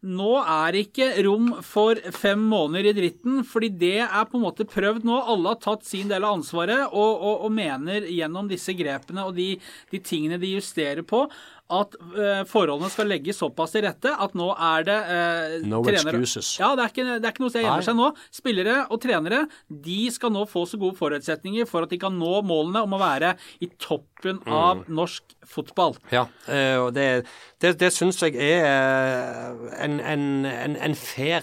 [0.00, 4.64] Nå er ikke rom for fem måneder i dritten, fordi det er på en måte
[4.64, 5.18] prøvd nå.
[5.28, 9.36] Alle har tatt sin del av ansvaret og, og, og mener gjennom disse grepene og
[9.36, 9.50] de,
[9.92, 11.26] de tingene de justerer på,
[11.70, 16.18] at eh, forholdene skal legges såpass til rette at nå er det eh, No trenere-
[16.18, 16.50] excuses.
[16.60, 18.08] Ja, det er ikke, det er ikke noe som gjemmer seg nå.
[18.34, 22.40] Spillere og trenere de skal nå få så gode forutsetninger for at de kan nå
[22.46, 24.52] målene om å være i toppen Mm.
[24.52, 25.94] av norsk fotball.
[26.12, 27.06] Ja, eh, og det,
[27.62, 31.40] det, det syns jeg er eh, en, en, en, en fair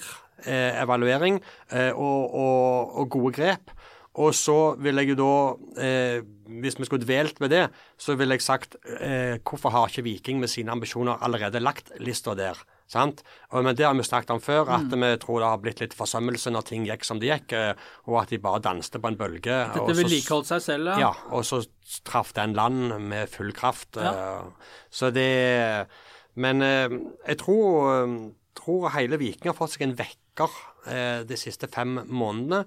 [0.48, 1.40] evaluering
[1.74, 3.72] og, og, og gode grep.
[4.18, 6.22] Og så vil jeg jo da, eh,
[6.62, 7.66] hvis vi skulle dvelt ved det,
[8.02, 12.34] så ville jeg sagt eh, hvorfor har ikke Viking med sine ambisjoner allerede lagt lista
[12.34, 12.58] der?
[12.90, 13.20] Sant?
[13.52, 15.02] Og, men det har vi snakket om før, at Mm.
[15.04, 17.74] vi tror det har blitt litt forsømmelse når ting gikk som det gikk, eh,
[18.08, 19.44] og at de bare danste på en bølge.
[19.74, 21.14] Dette så- vedlikeholdt seg selv, ja, ja.
[21.30, 21.62] og så
[22.08, 23.96] traff den land med full kraft.
[24.02, 24.44] Ja.
[24.90, 25.88] Så det
[26.36, 26.90] Men eh,
[27.28, 30.50] jeg tror, eh, tror hele Viking har fått seg en vekker
[30.88, 32.64] eh, de siste fem månedene,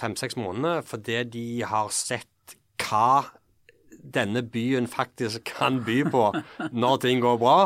[0.00, 3.28] fem-seks månedene, fordi de har sett hva
[4.00, 6.24] denne byen faktisk kan by på
[6.72, 7.58] når ting går bra.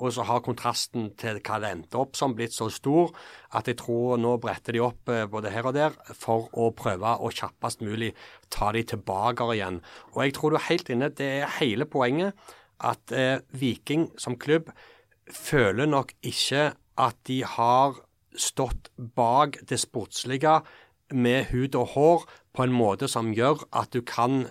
[0.00, 3.10] Og så har kontrasten til hva det endte opp som blitt så stor
[3.56, 7.18] at jeg tror nå bretter de opp eh, både her og der for å prøve
[7.20, 8.14] å kjappest mulig
[8.52, 9.82] ta de tilbake igjen.
[10.14, 11.10] Og jeg tror du er helt inne.
[11.12, 12.32] Det er hele poenget
[12.80, 14.72] at eh, Viking som klubb
[15.30, 16.70] føler nok ikke
[17.00, 18.00] at de har
[18.40, 20.60] stått bak det sportslige
[21.12, 24.48] med hud og hår på en måte som gjør at du kan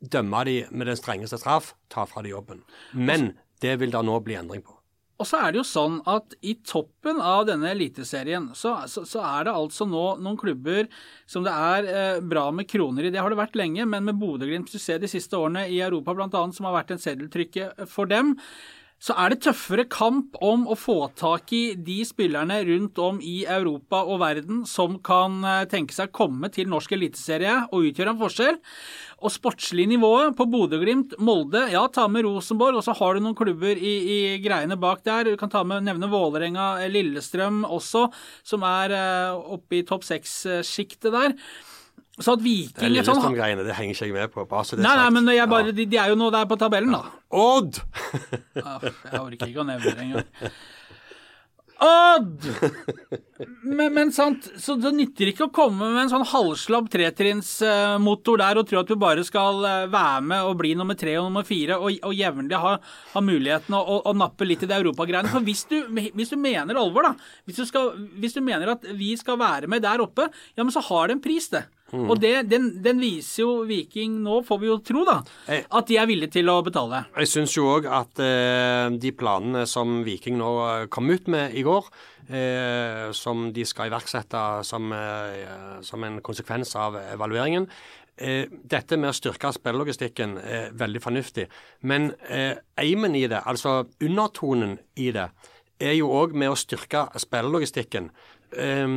[0.00, 2.62] dømme dem med den strengeste straff, ta fra de jobben.
[2.92, 3.34] Men
[3.64, 4.76] det vil det nå bli endring på.
[5.16, 9.22] Og så er det jo sånn at i toppen av denne eliteserien, så, så, så
[9.24, 10.90] er det altså nå noen klubber
[11.24, 13.12] som det er eh, bra med kroner i.
[13.14, 16.12] Det har det vært lenge, men med Bodø-Glimt du ser de siste årene i Europa
[16.12, 18.34] bl.a., som har vært en seddeltrykke for dem,
[18.98, 23.42] så er det tøffere kamp om å få tak i de spillerne rundt om i
[23.44, 28.14] Europa og verden som kan eh, tenke seg å komme til norsk eliteserie og utgjøre
[28.14, 28.56] en forskjell.
[29.20, 33.36] Og sportslig nivået på Bodø-Glimt, Molde, ja, ta med Rosenborg, og så har du noen
[33.36, 35.28] klubber i, i greiene bak der.
[35.28, 38.06] Du kan ta med, nevne Vålerenga, eh, Lillestrøm også,
[38.48, 41.36] som er eh, oppe i topp seks-sjiktet der.
[42.16, 44.48] Så at Viking Det er Lillestrøm-greiene det henger ikke jeg med på.
[44.48, 45.76] bare så det er Nei, nei, men jeg bare, Ja.
[45.76, 47.15] de, de er jo nå der på tabellen, da.
[47.34, 47.80] Odd!
[48.62, 50.50] Ah, Jeg orker ikke å nevne det engang.
[51.76, 52.46] Odd!
[53.68, 58.60] Men, men sant, så det nytter ikke å komme med en sånn halvslabb tretrinnsmotor der
[58.62, 61.44] og tro at du bare skal eh, være med og bli nummer tre og nummer
[61.44, 62.72] fire og, og jevnlig ha,
[63.12, 65.28] ha muligheten å, å, å nappe litt i det europagreiene.
[65.34, 65.76] For hvis du,
[66.16, 69.68] hvis du mener alvor, da, hvis du, skal, hvis du mener at vi skal være
[69.68, 71.66] med der oppe, ja, men så har det en pris, det.
[71.94, 75.98] Og det, den, den viser jo Viking nå, får vi jo tro, da, at de
[76.00, 77.04] er villige til å betale.
[77.14, 81.54] Jeg syns jo òg at eh, de planene som Viking nå eh, kom ut med
[81.54, 81.86] i går,
[82.26, 87.68] eh, som de skal iverksette som, eh, som en konsekvens av evalueringen
[88.18, 91.46] eh, Dette med å styrke spillelogistikken er veldig fornuftig.
[91.86, 95.30] Men eh, i det, altså undertonen i det,
[95.78, 98.10] er jo òg med å styrke spillelogistikken.
[98.58, 98.88] Eh,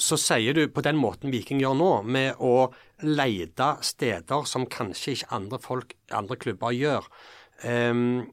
[0.00, 2.70] så sier du på den måten Viking gjør nå, med å
[3.04, 7.06] lete steder som kanskje ikke andre folk, andre klubber gjør.
[7.64, 8.24] Um,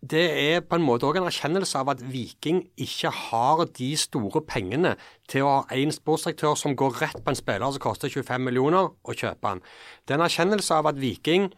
[0.00, 4.40] det er på en måte òg en erkjennelse av at Viking ikke har de store
[4.48, 4.94] pengene
[5.28, 8.88] til å ha en sportsdirektør som går rett på en spiller som koster 25 millioner,
[8.88, 9.60] og kjøper han.
[10.08, 11.50] Det er en erkjennelse av at Viking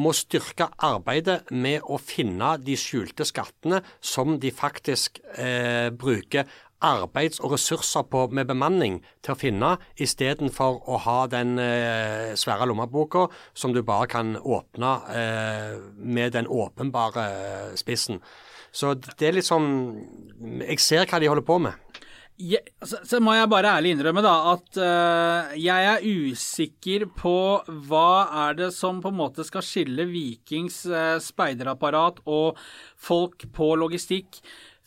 [0.00, 6.48] må styrke arbeidet med å finne de skjulte skattene som de faktisk eh, bruker
[6.84, 12.68] arbeids- og ressurser på med bemanning til å finne, istedenfor å ha den eh, svære
[12.70, 18.22] lommeboka som du bare kan åpne eh, med den åpenbare eh, spissen.
[18.72, 19.66] Så det er litt sånn
[20.62, 21.74] Jeg ser hva de holder på med.
[22.40, 27.34] Ja, så, så må jeg bare ærlig innrømme da at uh, jeg er usikker på
[27.90, 28.12] hva
[28.46, 32.56] er det som på en måte skal skille Vikings uh, speiderapparat og
[32.96, 34.40] folk på logistikk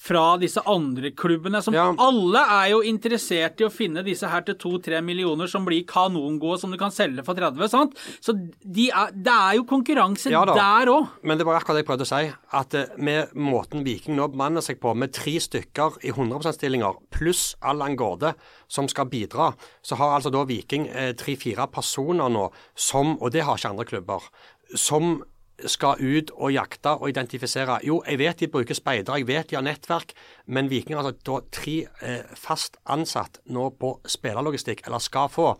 [0.03, 1.85] fra disse andre klubbene, som Ja.
[1.97, 6.59] alle er jo interessert i å finne disse her til 2-3 millioner som blir kanongode,
[6.59, 7.95] som du kan selge for 30, sant?
[8.19, 11.07] Så de er, det er jo konkurranse Ja der òg.
[11.23, 12.33] Men det var akkurat det jeg prøvde å si.
[12.51, 16.99] At eh, med måten Viking nå bemanner seg på, med tre stykker i 100 %-stillinger,
[17.09, 18.33] pluss Allan Gårde
[18.67, 23.43] som skal bidra, så har altså da Viking eh, tre-fire personer nå som, og det
[23.47, 24.27] har ikke andre klubber,
[24.75, 25.21] som
[25.69, 27.79] skal ut og jakte og identifisere.
[27.87, 30.13] Jo, jeg vet de bruker speidere, jeg vet de har nettverk,
[30.47, 35.53] men Viking har altså tre eh, fast ansatt nå på spillerlogistikk, eller skal få.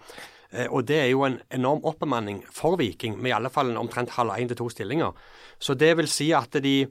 [0.52, 3.78] Eh, Og det er jo en enorm oppbemanning for Viking, med i alle fall en
[3.82, 5.12] omtrent halv én til to stillinger.
[5.60, 6.88] Så det vil si at de,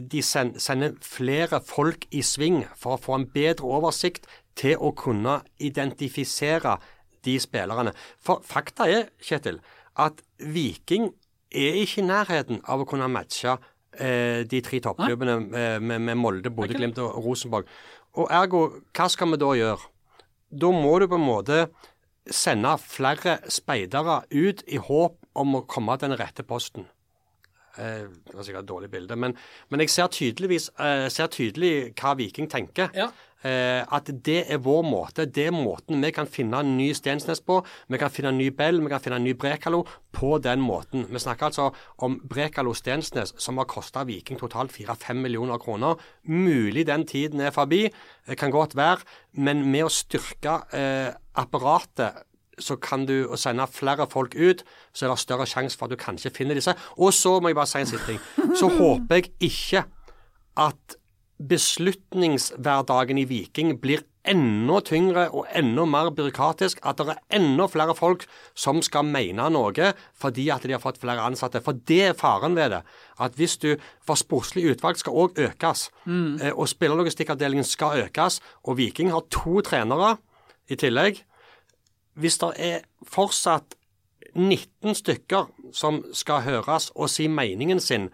[0.00, 4.92] de send, sender flere folk i sving for å få en bedre oversikt til å
[4.96, 6.78] kunne identifisere
[7.24, 7.92] de spillerne.
[8.20, 9.60] For fakta er, Kjetil,
[9.96, 11.12] at Viking
[11.54, 13.56] er ikke i nærheten av å kunne matche
[13.98, 17.70] eh, de tre toppklubbene eh, med, med Molde, Bodø, Glimt og Rosenborg.
[18.20, 19.90] Og ergo, hva skal vi da gjøre?
[20.54, 21.60] Da må du på en måte
[22.30, 26.86] sende flere speidere ut i håp om å komme til den rette posten.
[27.74, 29.34] Eh, det var sikkert et dårlig bilde, men,
[29.70, 32.92] men jeg ser, eh, ser tydelig hva Viking tenker.
[32.94, 33.10] Ja.
[33.44, 35.26] Eh, at det er vår måte.
[35.28, 37.58] Det er måten vi kan finne en ny Stensnes på.
[37.92, 39.82] Vi kan finne en ny Bell, vi kan finne en ny Brekalo
[40.16, 41.04] på den måten.
[41.10, 41.68] Vi snakker altså
[41.98, 46.00] om Brekalo Stensnes, som har kosta Viking totalt 4-5 millioner kroner.
[46.24, 47.90] Mulig den tiden er forbi,
[48.26, 49.04] det kan godt være,
[49.36, 52.24] men med å styrke eh, apparatet
[52.58, 54.62] så kan du sende flere folk ut,
[54.94, 56.70] så er det større sjanse for at du kanskje finner disse.
[56.96, 58.20] Og så må jeg bare si en siste ting.
[58.54, 59.82] Så håper jeg ikke
[60.62, 60.96] at
[61.38, 66.80] beslutningshverdagen i Viking blir enda tyngre og enda mer byråkratisk.
[66.86, 68.24] At det er enda flere folk
[68.56, 71.60] som skal mene noe fordi at de har fått flere ansatte.
[71.64, 72.82] For det er faren ved det.
[73.18, 75.90] At hvis du For sportslig utvalg skal òg økes.
[76.04, 76.40] Mm.
[76.54, 78.40] Og spillerlogistikkavdelingen skal økes.
[78.64, 80.16] Og Viking har to trenere
[80.68, 81.24] i tillegg
[82.14, 83.74] hvis det er fortsatt
[84.34, 88.08] 19 stykker som skal høres og si meningen sin,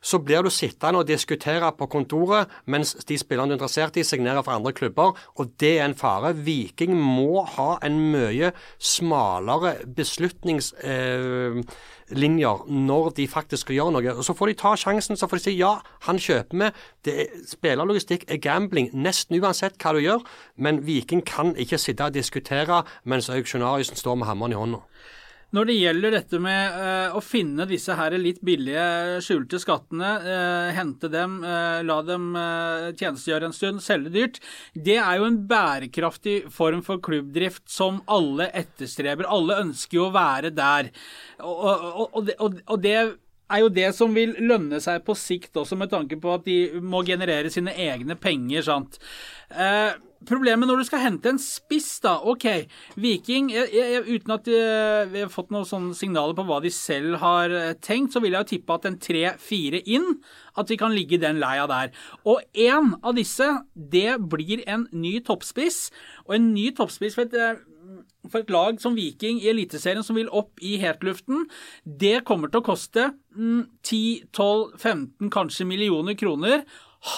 [0.00, 4.04] så blir du sittende og diskutere på kontoret mens de spillerne du er interessert i,
[4.04, 6.36] signerer for andre klubber, og det er en fare.
[6.36, 12.56] Viking må ha en mye smalere beslutningslinjer
[12.88, 14.16] når de faktisk skal gjøre noe.
[14.16, 15.74] Og Så får de ta sjansen, så får de si ja,
[16.06, 16.64] han kjøper vi.
[17.06, 20.20] Er, spillerlogistikk er gambling nesten uansett hva du gjør,
[20.56, 24.78] men Viking kan ikke sitte og diskutere mens auksjonariusen står med hammeren i hånda.
[25.54, 30.70] Når det gjelder dette med uh, å finne disse her litt billige skjulte skattene, uh,
[30.74, 32.32] hente dem, uh, la dem
[32.98, 34.40] tjenestegjøre en stund, selge dyrt,
[34.74, 39.28] det er jo en bærekraftig form for klubbdrift som alle etterstreber.
[39.30, 40.90] Alle ønsker jo å være der.
[41.38, 42.98] Og, og, og, og, og det
[43.52, 46.82] er jo det som vil lønne seg på sikt også, med tanke på at de
[46.82, 48.66] må generere sine egne penger.
[48.66, 48.98] sant?
[49.50, 49.94] Eh,
[50.28, 52.16] problemet når du skal hente en spiss, da.
[52.28, 52.46] OK,
[53.00, 56.72] Viking jeg, jeg, Uten at eh, vi har fått noen sånne signaler på hva de
[56.74, 60.18] selv har eh, tenkt, så vil jeg jo tippe at en tre-fire inn,
[60.56, 61.94] at vi kan ligge i den leia der.
[62.28, 65.86] Og én av disse, det blir en ny toppspiss.
[66.26, 67.64] Og en ny toppspiss for et eh,
[68.30, 71.46] for et lag som Viking i Eliteserien som vil opp i hetluften,
[71.84, 76.64] det kommer til å koste mm, 10-12-15 kanskje millioner kroner.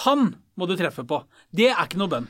[0.03, 1.23] Han må du treffe på.
[1.55, 2.29] Det er ikke noe bønn.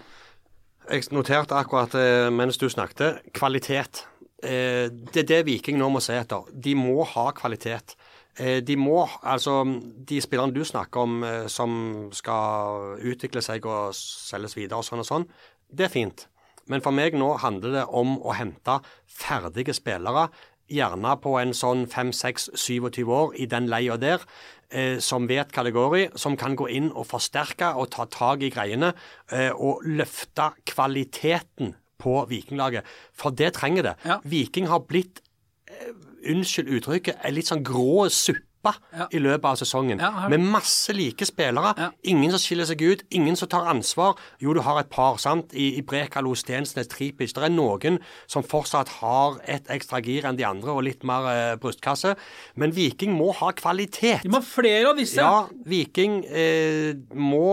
[0.89, 4.07] Jeg noterte akkurat eh, mens du snakket, kvalitet.
[4.41, 6.47] Eh, det er det Viking nå må se etter.
[6.49, 7.93] De må ha kvalitet.
[8.41, 9.61] Eh, de må, altså
[10.09, 15.09] De spillerne du snakker om som skal utvikle seg og selges videre og sånn og
[15.11, 15.27] sånn,
[15.69, 16.25] det er fint.
[16.65, 20.31] Men for meg nå handler det om å hente ferdige spillere.
[20.69, 24.25] Gjerne på en sånn 5-6-27 år i den leia der,
[24.71, 28.07] eh, som vet hva det går i, som kan gå inn og forsterke og ta
[28.11, 28.93] tak i greiene,
[29.31, 32.87] eh, og løfte kvaliteten på Vikinglaget.
[33.13, 33.95] For det trenger det.
[34.07, 34.19] Ja.
[34.23, 35.21] Viking har blitt
[35.69, 35.91] eh,
[36.29, 39.05] unnskyld uttrykket, en litt sånn grå suppe Ja.
[39.15, 40.01] i løpet av sesongen.
[40.03, 41.71] Ja, med masse like spillere.
[41.77, 41.89] Ja.
[42.11, 44.17] Ingen som skiller seg ut, ingen som tar ansvar.
[44.43, 47.31] Jo, du har et par, sant, i, i Brekalo, Stensnes, Tripic.
[47.35, 51.29] Det er noen som fortsatt har et ekstra gir enn de andre, og litt mer
[51.31, 52.15] eh, brystkasse.
[52.59, 54.25] Men Viking må ha kvalitet.
[54.25, 55.23] De må ha flere av disse.
[55.23, 57.47] Ja, Viking eh, må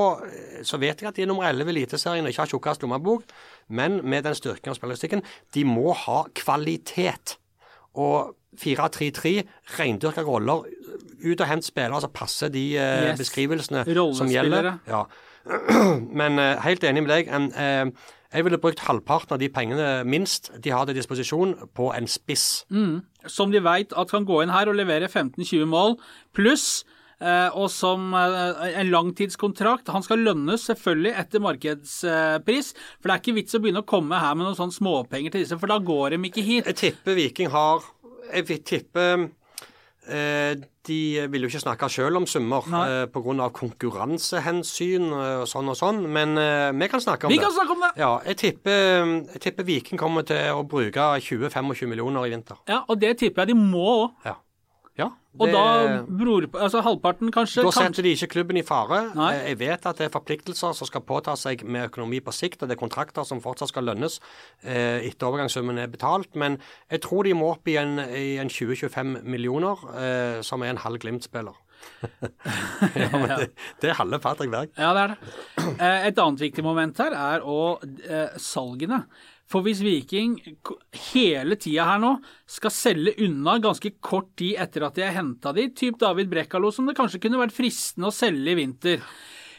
[0.67, 3.31] Så vet jeg at de er nummer 11 i Eliteserien og ikke har tjukkest lommebok,
[3.69, 5.23] men med den styrken av spillerstikken,
[5.55, 7.37] de må ha kvalitet.
[7.97, 9.43] Og 4-3-3,
[9.79, 10.65] rendyrka roller,
[11.25, 13.19] ut og hent spillere som passer de eh, Yes.
[13.21, 13.85] beskrivelsene
[14.17, 14.75] som gjelder.
[14.89, 15.05] Ja.
[16.21, 17.29] Men eh, helt enig med deg.
[17.33, 21.93] En, eh, jeg ville brukt halvparten av de pengene minst de har til disposisjon, på
[21.95, 22.64] en spiss.
[23.27, 25.95] som de veit at kan gå inn her og levere 15-20 mål,
[26.37, 26.85] pluss
[27.23, 29.89] eh, og som eh, en langtidskontrakt.
[29.95, 34.19] Han skal lønnes selvfølgelig etter markedspris, for det er ikke vits å begynne å komme
[34.21, 36.67] her med noen sånne småpenger til disse, for da går de ikke hit.
[36.75, 37.87] Jeg tipper Viking har
[38.35, 39.27] Jeg vil tippe eh,
[40.07, 43.49] De vil jo ikke snakke sjøl om summer eh, pga.
[43.57, 47.45] konkurransehensyn eh, og sånn og sånn, men eh, vi kan snakke om Vi det.
[47.45, 47.91] kan snakke om det!
[47.99, 52.61] Ja, jeg tipper, jeg tipper Viking kommer til å bruke 20-25 millioner i vinter.
[52.71, 54.11] Ja, og det tipper jeg de må òg.
[54.29, 54.37] Ja.
[54.99, 59.13] Ja Og det- da bror, altså halvparten kanskje Da setter de ikke klubben i fare.
[59.15, 59.35] Nei.
[59.35, 62.63] Eh, Jeg vet at det er forpliktelser som skal påta seg med økonomi på sikt,
[62.63, 64.19] og det er kontrakter som fortsatt skal lønnes
[64.65, 66.35] eh, etter overgangssummen er betalt.
[66.35, 66.59] Men
[66.91, 70.99] jeg tror de må opp i en, en 20-25 millioner, eh, som er en halv
[71.05, 71.53] Glimt-spiller.
[72.97, 73.51] ja, men det,
[73.83, 74.71] det er halve Patrick Berg.
[74.79, 75.77] Ja, det er det.
[75.81, 79.03] Eh, Et annet viktig moment her er å eh, salgene.
[79.47, 80.41] For hvis Viking
[81.13, 82.17] hele tida her nå
[82.51, 86.73] skal selge unna ganske kort tid etter at de har henta de, typ David Brekkalo,
[86.75, 89.05] som det kanskje kunne vært fristende å selge i vinter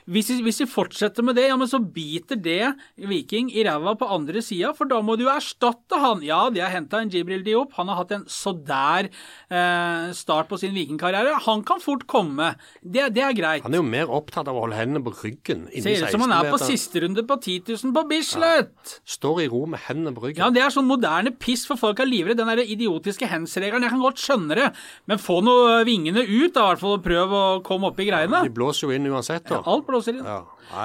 [0.07, 2.71] hvis vi, hvis vi, fortsetter med det, ja, men så biter det
[3.09, 6.23] Viking i ræva på andre sida, for da må du jo erstatte han.
[6.23, 10.47] Ja, de har henta en Jibril Diop, han har hatt en så der eh, start
[10.47, 11.35] på sin Viking-karriere.
[11.47, 13.65] Han kan fort komme, det, det er greit.
[13.67, 15.67] Han er jo mer opptatt av å holde hendene på ryggen.
[15.73, 18.95] inni Ser ut som han er på siste runde på 10 000 på Bislett.
[19.17, 20.39] Står i ro med hendene på ryggen.
[20.45, 22.39] Ja, Det er sånn moderne piss, for folk er livredde.
[22.39, 23.83] Den der idiotiske hands-regelen.
[23.83, 24.71] Jeg kan godt skjønne det,
[25.09, 26.95] men få nå vingene ut, da, i hvert fall.
[26.95, 28.43] og Prøv å komme opp i greiene.
[28.47, 29.59] De blåser jo inn uansett, da.
[29.67, 30.19] Alt blåser inn.
[30.21, 30.43] Ja.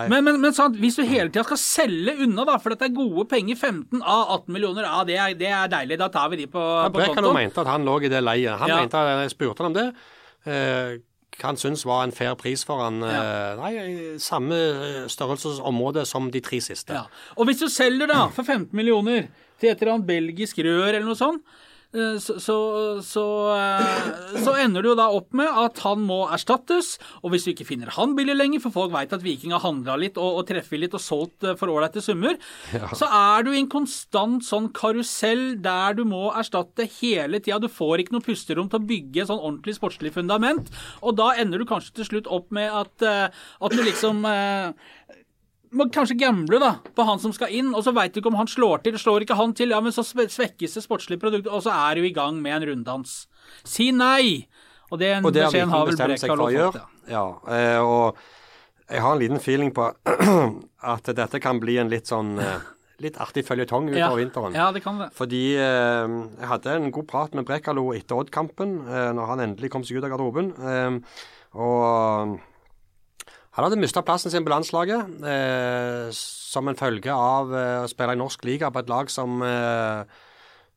[0.09, 2.95] Men, men, men sant, hvis du hele tida skal selge unna, da, for dette er
[2.97, 5.99] gode penger, 15 av 18 millioner, ja, det er, det er deilig.
[5.99, 7.35] Da tar vi de på, Ja, på kontoen.
[7.35, 8.57] mente at han lå i det leiet.
[8.59, 8.81] Han Ja.
[8.81, 9.87] mente at Jeg spurte han om det.
[10.47, 10.99] Eh,
[11.43, 13.01] han syntes var en fair pris for han.
[13.01, 13.55] Ja.
[13.57, 13.73] nei,
[14.19, 16.93] samme eh, størrelsesområde som de tre siste.
[16.95, 17.05] Ja.
[17.37, 19.29] Og hvis du selger da for 15 millioner
[19.61, 22.57] til et eller annet belgisk rør eller noe sånt, eh, så, så,
[23.05, 26.95] så, eh, så ender du jo da opp med at han må erstattes.
[27.21, 29.99] Og hvis du ikke finner han billig lenger, for folk veit at Viking har handla
[30.01, 32.39] litt og, og treffet litt og solgt eh, for ålreite summer,
[32.97, 37.61] så er du i en konstant sånn karusell der du må erstatte hele tida.
[37.61, 40.73] Du får ikke noe pusterom til å bygge sånn ordentlig sportslig fundament.
[41.05, 43.29] Og da ender du kanskje til slutt opp med at, eh,
[43.61, 44.73] at du liksom eh,
[45.73, 48.37] må kanskje gamble da, på han som skal inn, og så veit du ikke om
[48.41, 48.99] han slår til.
[49.01, 52.07] Slår ikke han til, ja, men så svekkes det sportslige produktet, og så er du
[52.09, 53.23] i gang med en runddans.
[53.65, 54.47] Si nei!
[54.93, 56.77] Og det Og det beskjeden har vel Brekalo fått.
[56.77, 56.87] Ja.
[57.09, 58.17] Ja, eh, og
[58.93, 59.87] jeg har en liten feeling på
[60.95, 62.59] at dette kan bli en litt sånn eh,
[63.03, 64.11] litt artig føljetong utover Ja.
[64.21, 64.55] vinteren.
[64.55, 65.09] ja, det kan det.
[65.17, 66.13] Fordi eh,
[66.43, 69.97] jeg hadde en god prat med Brekalo etter Odd-kampen, eh, når han endelig kom seg
[69.99, 70.53] ut av garderoben.
[70.61, 71.01] Eh,
[71.59, 72.37] og
[73.53, 78.15] han hadde mista plassen sin på landslaget eh, som en følge av eh, å spille
[78.17, 80.05] i norsk liga på et lag som, eh,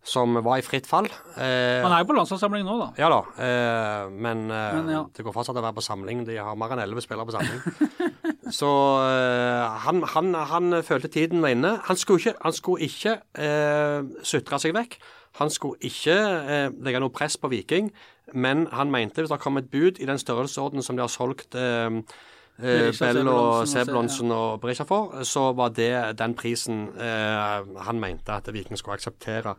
[0.05, 1.07] som var i fritt fall.
[1.39, 2.89] Eh, Han er jo på landslagssamling nå, da.
[2.99, 5.03] ja da, eh, men, eh, Men ja.
[5.07, 6.25] det går fortsatt å være på samling.
[6.27, 7.63] De har mer enn elleve spillere på samling.
[8.59, 8.67] Så
[9.81, 11.71] han, han, han følte tiden var inne.
[11.87, 14.99] Han skulle ikke, han skulle ikke eh, sutre seg vekk.
[15.39, 16.13] Han skulle ikke
[16.45, 17.89] eh, legge noe press på Viking,
[18.37, 21.57] men han mente hvis det kom et bud i den størrelsesorden som de har solgt
[21.57, 21.89] eh,
[22.59, 28.35] eh, Bell og Sebulonsen og Berisha for, så var det den prisen eh, han mente
[28.35, 29.55] at Viking skulle akseptere.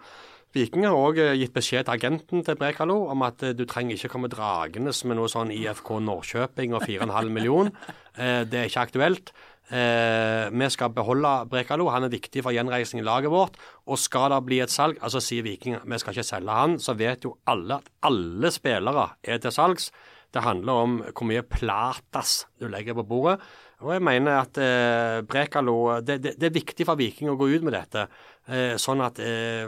[0.57, 4.13] Viking har òg gitt beskjed til agenten til Brekalo om at eh, du trenger ikke
[4.15, 7.73] komme dragende med noe sånn IFK Norrköping og 4,5 million.
[8.17, 9.31] Eh, det er ikke aktuelt.
[9.69, 13.59] Eh, vi skal beholde Brekalo, han er viktig for gjenreisning i laget vårt.
[13.85, 16.95] Og skal det bli et salg, altså sier Viking vi skal ikke selge han, så
[16.97, 19.91] vet jo alle at alle spillere er til salgs.
[20.37, 23.39] Det handler om hvor mye platas du legger på bordet.
[23.81, 27.49] Og jeg mener at eh, Brekalo det, det, det er viktig for Viking å gå
[27.55, 28.07] ut med dette,
[28.49, 29.65] eh, sånn at eh,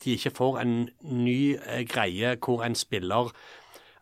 [0.00, 0.74] de ikke får en
[1.14, 3.30] ny eh, greie hvor en spiller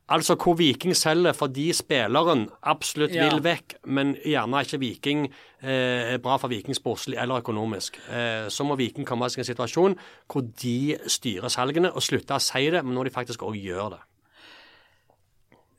[0.09, 3.27] Altså hvor Viking selger fordi spilleren absolutt Ja.
[3.29, 5.27] vil vekk, men gjerne ikke Viking
[5.61, 7.99] eh, er bra for Viking sportslig eller økonomisk.
[8.09, 9.99] Eh, så må Viking komme seg i en situasjon
[10.33, 13.99] hvor de styrer salgene og slutter å si det, men når de faktisk òg gjør
[13.99, 14.01] det.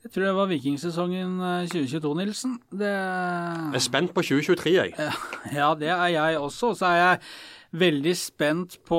[0.00, 2.54] Jeg tror det var vikingsesongen eh, 2022, Nilsen.
[2.72, 4.94] Det Jeg er spent på 2023, jeg.
[5.58, 6.74] Ja, det er jeg også.
[6.74, 7.18] Så er jeg
[7.70, 8.98] veldig spent på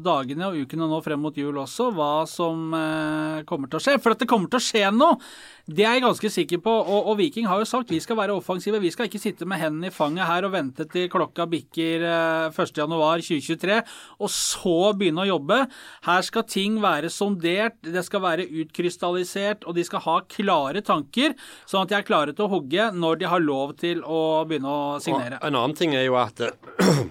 [0.00, 3.96] dagene og ukene nå frem mot jul også, hva som eh, kommer til å skje.
[4.00, 5.18] For at det kommer til å skje noe,
[5.66, 6.72] det er jeg ganske sikker på.
[6.72, 8.80] Og, og Viking har jo sagt vi skal være offensive.
[8.82, 12.56] Vi skal ikke sitte med hendene i fanget her og vente til klokka bikker eh,
[12.56, 13.80] 1.1.2023,
[14.22, 15.60] og så begynne å jobbe.
[16.06, 21.36] Her skal ting være sondert, det skal være utkrystallisert, og de skal ha klare tanker,
[21.68, 24.72] sånn at de er klare til å hogge når de har lov til å begynne
[24.72, 25.42] å signere.
[25.42, 26.56] Og en annen ting er jo at eh,
[26.86, 27.04] eh,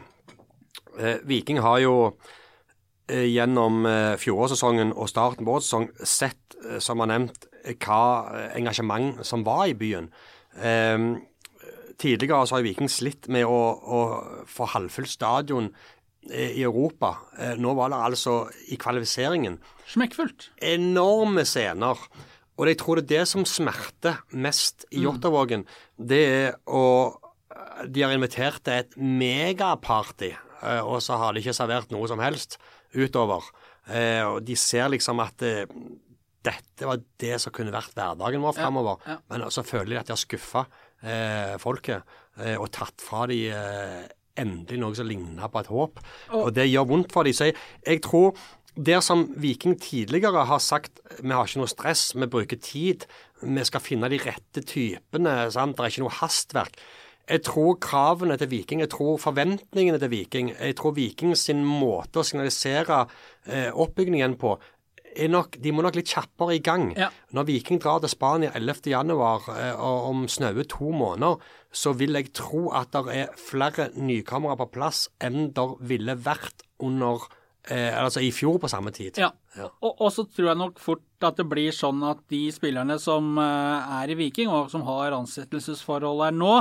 [1.27, 1.95] Viking har jo
[3.09, 7.75] eh, gjennom eh, fjorårssesongen og starten på årets sesong sett, eh, som har nevnt, eh,
[7.75, 8.01] hva
[8.33, 10.11] eh, engasjement som var i byen.
[10.57, 10.97] Eh,
[11.97, 13.99] tidligere så har Viking slitt med å, å
[14.51, 15.69] få halvfullt stadion
[16.29, 17.13] eh, i Europa.
[17.39, 18.37] Eh, nå var det altså
[18.71, 19.59] i kvalifiseringen
[19.91, 20.49] Smekkfullt.
[20.61, 21.99] enorme scener.
[22.55, 25.65] Og jeg tror det er det som smerter mest i Jåttåvågen.
[25.99, 27.19] Det er å
[27.91, 32.21] De har invitert til et megaparty, eh, og så har de ikke servert noe som
[32.23, 32.57] helst
[32.95, 33.45] utover.
[33.89, 35.65] Eh, Og de ser liksom at eh,
[36.45, 38.99] dette var det som kunne vært hverdagen vår framover.
[39.07, 39.17] ja.
[39.29, 40.65] Men så føler de at de har skuffa
[41.01, 42.03] eh, folket
[42.41, 44.03] eh, og tatt fra de eh,
[44.37, 46.03] endelig noe som ligner på et håp.
[46.35, 47.33] Og, det gjør vondt for de.
[47.33, 48.35] Så jeg, jeg tror
[48.75, 53.05] der som Viking tidligere har sagt vi har ikke noe stress, vi bruker tid,
[53.41, 55.77] vi skal finne de rette typene, sant?
[55.77, 56.75] det er ikke noe hastverk.
[57.25, 62.21] Jeg tror kravene til Viking, jeg tror forventningene til Viking, jeg tror Viking sin måte
[62.21, 63.05] å signalisere
[63.49, 64.53] eh, oppbyggingen på,
[65.31, 66.89] nok, de må nok litt kjappere i gang.
[66.97, 67.09] Ja.
[67.35, 68.89] Når Viking drar til Spania 11.
[68.91, 71.39] januar eh, og om snaue to måneder,
[71.75, 76.65] så vil jeg tro at det er flere nykommere på plass enn det ville vært
[76.83, 77.25] under
[77.69, 79.19] eh, altså i fjor på samme tid.
[79.21, 79.31] Ja.
[79.55, 79.69] Ja.
[79.79, 83.37] Og, og så tror jeg nok fort at det blir sånn at de spillerne som
[83.39, 86.55] eh, er i Viking, og som har ansettelsesforhold her nå,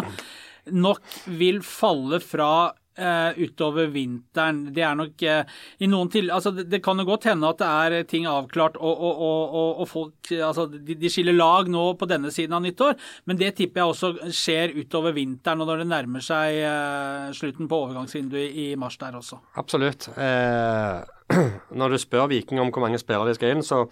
[0.72, 2.54] nok vil falle fra
[2.94, 4.68] Uh, utover vinteren.
[4.70, 6.28] Det er nok uh, i noen til...
[6.30, 9.80] Altså, det, det kan jo godt hende at det er ting avklart, og, og, og,
[9.82, 12.94] og, folk Altså, de, de skiller lag nå på denne siden av nyttår,
[13.26, 17.66] men det tipper jeg også skjer utover vinteren, og når det nærmer seg uh, slutten
[17.66, 19.40] på overgangsvinduet i mars der også.
[19.58, 20.12] Absolutt.
[20.14, 21.02] Eh,
[21.82, 23.88] når du spør Viking om hvor mange spillere de skal inn, så,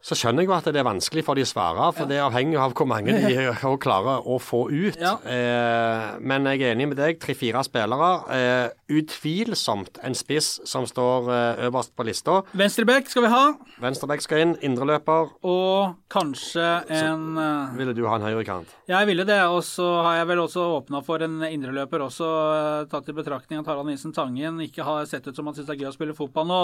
[0.00, 2.26] så skjønner jeg jo at det er vanskelig for de å svare, for det er
[2.26, 3.50] avhengig av hvor mange de
[3.84, 4.98] klarer å få ut.
[5.00, 5.16] Ja.
[5.24, 7.20] Eh, men jeg er enig med deg.
[7.20, 8.10] Tre-fire spillere.
[8.32, 8.66] Eh,
[9.00, 12.40] utvilsomt en spiss som står eh, øverst på lista.
[12.56, 13.44] Venstrebekk skal vi ha,
[13.82, 14.56] Venstrebekk skal inn.
[14.66, 15.30] Indreløper.
[15.46, 18.72] og kanskje en så Ville du ha en høyrekant?
[18.90, 22.88] Jeg ville det, og så har jeg vel også åpna for en indreløper også, eh,
[22.90, 25.84] tatt i betraktning at Harald Nissen-Tangen ikke har sett ut som han syns det er
[25.84, 26.60] gøy å spille fotball nå.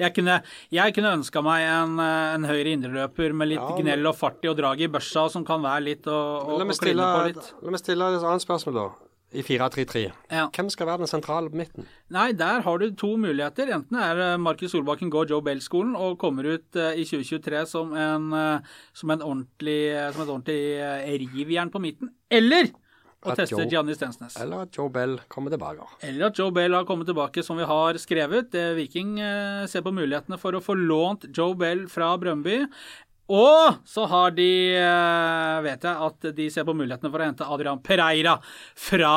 [0.00, 0.40] Jeg kunne,
[0.74, 4.16] jeg kunne ønska meg en, eh, en høyre indreløper med litt Ja, men- gnell og
[4.16, 7.02] fart i og drag i børsa, som kan være litt og, og, La meg stille,
[7.02, 7.52] på litt.
[7.62, 8.88] la meg stille et annet spørsmål, da.
[9.32, 10.00] I 4-3-3.
[10.34, 10.48] Ja.
[10.50, 11.84] Hvem skal være den sentrale på midten?
[12.10, 13.68] Nei, der har du to muligheter.
[13.76, 17.92] Enten er eh, Markus Solbakken går Joe Bell-skolen og kommer ut eh, i 2023 som,
[17.94, 18.58] en, eh,
[18.92, 19.78] som, en ordentlig,
[20.16, 22.10] som et ordentlig rivjern på midten.
[22.28, 22.72] Eller
[23.20, 24.38] At teste Gianni Stensnes.
[24.40, 25.84] Eller at Joe Bell kommer tilbake?
[26.08, 28.54] Eller at Joe Bell har kommet tilbake, som vi har skrevet.
[28.78, 32.62] Viking eh, ser på mulighetene for å få lånt Joe Bell fra Brøndby.
[33.30, 37.46] Og så har de, eh, vet jeg, at de ser på mulighetene for å hente
[37.46, 38.32] Adrian Pereira
[38.74, 39.12] fra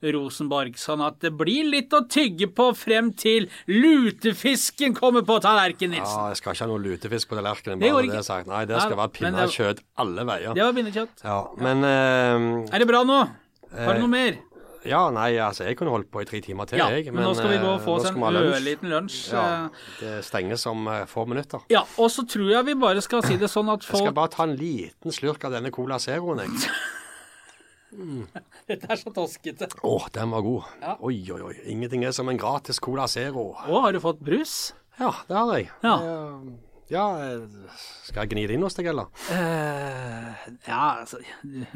[0.00, 0.78] Rosenborg.
[0.80, 6.14] Sånn at det blir litt å tygge på frem til lutefisken kommer på tallerkenen, Nilsen.
[6.16, 7.82] Ja, jeg skal ikke ha noe lutefisk på tallerkenen.
[7.82, 8.22] Det går bare ikke.
[8.22, 8.48] det sagt.
[8.54, 10.54] Nei, det skal være pinnekjøtt alle veier.
[10.56, 11.26] Det var pinnekjøtt.
[11.26, 13.20] Ja, men eh, Er det bra nå?
[13.74, 14.38] Har du noe mer?
[14.86, 17.10] Ja, nei, altså, jeg kunne holdt på i tre timer til, Ja, jeg.
[17.12, 18.54] men nå skal vi gå og eh, få oss en liten lunsj.
[18.56, 19.16] ørliten lunsj.
[19.34, 21.64] Ja, Eh, det stenges om uh, få minutter.
[21.72, 24.14] Ja, og så tror jeg vi bare skal si det sånn at folk Jeg skal
[24.14, 26.70] bare ta en liten slurk av denne Cola Zeroen, jeg.
[28.68, 29.66] Dette er så toskete.
[29.82, 30.64] Å, den var god.
[30.82, 30.96] Ja.
[31.08, 31.54] Oi, oi, oi.
[31.72, 33.50] Ingenting er som en gratis Cola Zero.
[33.56, 34.74] Å, har du fått brus?
[35.00, 35.70] Ja, det har jeg.
[35.82, 35.94] Ja.
[35.96, 37.40] Eh, ja, eh,
[38.08, 39.10] skal jeg gni det inn hos deg, eller?
[39.28, 41.18] Uh, ja, altså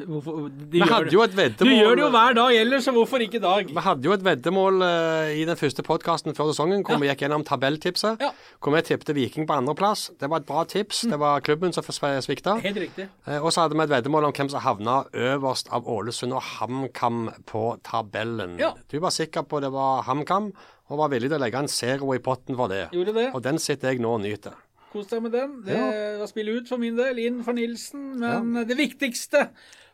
[0.09, 3.37] hvorfor, Vi hadde jo et du gjør det jo hver dag ellers, så hvorfor ikke
[3.37, 3.69] i dag?
[3.69, 7.27] Vi hadde jo et veddemål uh, i den første podkasten før sesongen hvor vi gikk
[7.27, 8.25] gjennom tabelltipset.
[8.25, 8.33] Ja.
[8.65, 10.09] Hvor vi tippte Viking på andreplass.
[10.17, 11.05] Det var et bra tips.
[11.13, 12.57] Det var klubben som svikta.
[12.65, 13.11] Helt riktig.
[13.29, 16.45] Uh, og så hadde vi et veddemål om hvem som havna øverst av Ålesund og
[16.57, 18.57] HamKam på tabellen.
[18.63, 18.73] Ja.
[18.89, 20.55] Du var sikker på det var HamKam,
[20.93, 22.87] og var villig til å legge en zero i potten for det.
[22.97, 23.31] Gjorde det.
[23.37, 24.57] Og den sitter jeg nå og nyter.
[24.93, 25.55] Kos deg med den.
[25.65, 25.79] Det
[26.21, 28.11] var spill ut for min del, inn for Nilsen.
[28.21, 29.47] Men det viktigste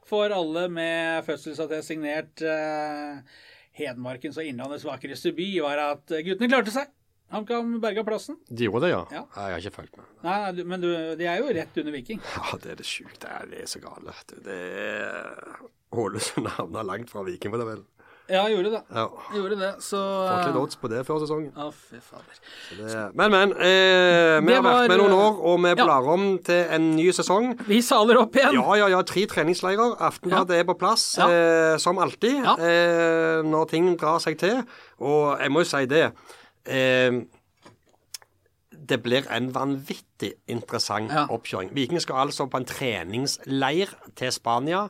[0.08, 3.20] for alle med fødselsattest signert eh,
[3.78, 6.90] Hedmarkens og Innlandets vakreste by, var at guttene klarte seg.
[7.28, 8.38] HamKam berga plassen.
[8.48, 9.00] De gjorde det, ja?
[9.12, 9.22] Ja.
[9.36, 10.06] Jeg har ikke fulgt med.
[10.24, 10.88] Nei, nei, men du,
[11.20, 12.22] de er jo rett under Viking.
[12.38, 13.18] Ja, det er det sjukt.
[13.20, 14.14] Det er, er så gale.
[14.32, 15.58] Det er
[15.92, 17.84] Ålesund havna langt fra Viking, var det vel?
[18.28, 18.80] Ja, jeg gjorde det.
[18.92, 19.04] Ja.
[19.32, 19.98] Gjorde det, så
[20.28, 21.48] Fått litt odds på det før sesongen.
[21.56, 22.40] Å, fy fader.
[22.76, 23.54] Det, men, men.
[23.56, 25.78] Eh, vi Det har vært var, med noen år, og vi ja.
[25.80, 27.54] blar om til en ny sesong.
[27.70, 28.58] Vi saler opp igjen.
[28.60, 29.00] Ja, ja, ja.
[29.08, 29.96] Tre treningsleirer.
[30.10, 31.30] Aftenbladet er på plass, Ja.
[31.32, 32.56] eh, som alltid, Ja.
[32.60, 34.60] eh, når ting drar seg til.
[35.00, 36.12] Og jeg må jo si det.
[36.68, 37.22] Eh,
[38.88, 41.26] det blir en vanvittig interessant Ja.
[41.30, 41.70] oppkjøring.
[41.76, 44.86] Viking skal altså på en treningsleir til Spania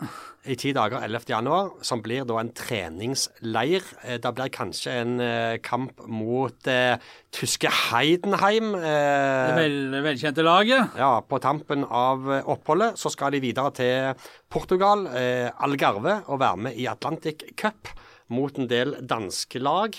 [0.48, 1.26] i ti dager 11.
[1.28, 3.82] januar, som blir da en treningsleir.
[4.04, 6.96] Eh, Det blir kanskje en eh, kamp mot eh,
[7.32, 8.72] tyske Heidenheim.
[8.72, 10.96] Det Eh, vel, velkjente laget.
[10.96, 14.14] ja, på tampen av eh, oppholdet så skal de videre til
[14.50, 17.88] Portugal, eh, Algarve, og være med i Atlantic Cup
[18.30, 19.94] mot en del danske lag.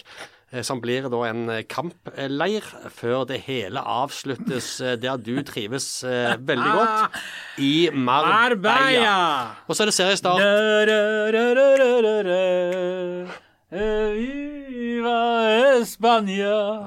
[0.51, 6.03] Eh, Som blir da en eh, kampleir før det hele avsluttes eh, der du trives
[6.05, 7.19] veldig godt,
[7.71, 9.17] i Marbella.
[9.67, 10.41] Og så er det seriestart.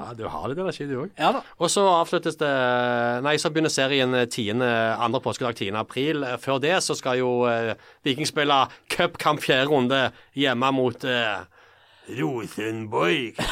[0.01, 1.13] Ja, du har litt energi, du òg.
[1.17, 1.41] Ja da.
[1.57, 2.51] Og så avsluttes det
[3.23, 4.59] Nei, så begynner serien 10.
[4.99, 5.71] andre påskedag 10.
[5.79, 6.25] april.
[6.43, 7.31] Før det så skal jo
[8.03, 10.01] Viking spille cupkamp fjerde runde
[10.37, 11.45] hjemme mot eh,
[12.09, 13.39] Rosenborg.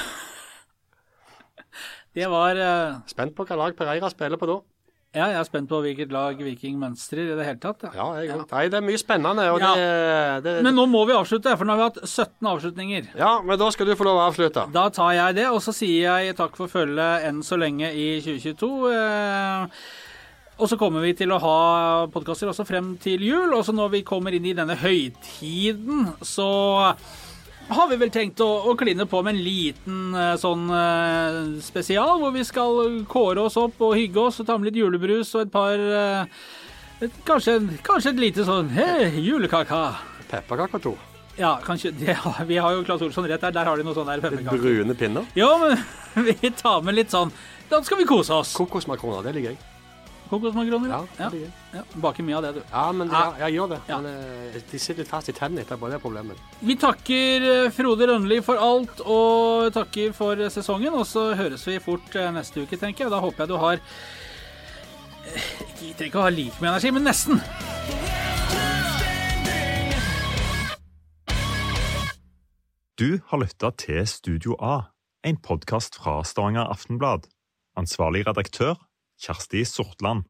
[2.11, 2.99] Det var uh...
[3.07, 4.57] Spent på hva lag Pereira spiller på da.
[5.11, 7.81] Ja, jeg er spent på hvilket lag Viking mønstrer i det hele tatt.
[7.83, 7.91] Ja.
[7.97, 8.45] Ja, jeg òg.
[8.53, 9.47] Nei, det er mye spennende.
[9.51, 9.71] Og Ja.
[9.75, 13.09] det, det Men nå må vi avslutte, for nå har vi hatt 17 avslutninger.
[13.19, 14.63] Ja, men da skal du få lov å avslutte.
[14.71, 18.21] Da tar jeg det, og så sier jeg takk for følget enn så lenge i
[18.23, 18.71] 2022.
[18.95, 19.83] Eh,
[20.61, 21.57] og så kommer vi til å ha
[22.13, 23.51] podkaster også frem til jul.
[23.57, 26.95] Og så når vi kommer inn i denne høytiden, så
[27.71, 32.17] har vi vel tenkt å, å kline på med en liten eh, sånn eh, spesial,
[32.21, 35.45] hvor vi skal kåre oss opp og hygge oss og ta med litt julebrus og
[35.45, 36.41] et par eh,
[37.01, 39.81] et, kanskje, kanskje et lite sånn hey, julekaka.
[40.29, 40.93] Pepperkaker to.
[41.39, 42.17] Ja, kanskje det,
[42.47, 43.55] Vi har jo Claes Olsson rett der.
[43.55, 44.61] Der har de noe sånn der pepperkaker.
[44.61, 45.27] Brune pinner.
[45.37, 45.79] Ja, men
[46.29, 47.33] vi tar med litt sånn
[47.71, 48.53] Da skal vi kose oss.
[48.57, 49.70] Kokosmakroner, det liker jeg.
[50.31, 50.89] Kokosmakroner.
[50.93, 51.51] Ja, Ja, jeg.
[51.75, 51.81] ja.
[52.01, 52.61] Baker mye av det, du.
[52.71, 53.79] Ja, men ja, jeg gjør det.
[53.91, 53.97] Ja.
[53.99, 56.39] Men eh, de sitter litt fast i tennene etterpå, det er problemet.
[56.63, 60.95] Vi takker eh, Frode Rønli for alt, og takker for eh, sesongen.
[60.95, 63.13] Og så høres vi fort neste uke, tenker jeg.
[63.13, 63.83] Da håper jeg du har
[65.31, 67.43] Jeg trenger ikke å ha like mye energi, men nesten.
[72.99, 74.91] Du har lytta til Studio A,
[75.25, 77.25] en podkast fra Stavanger Aftenblad.
[77.79, 78.75] Ansvarlig redaktør,
[79.21, 80.25] Kjersti Sortland.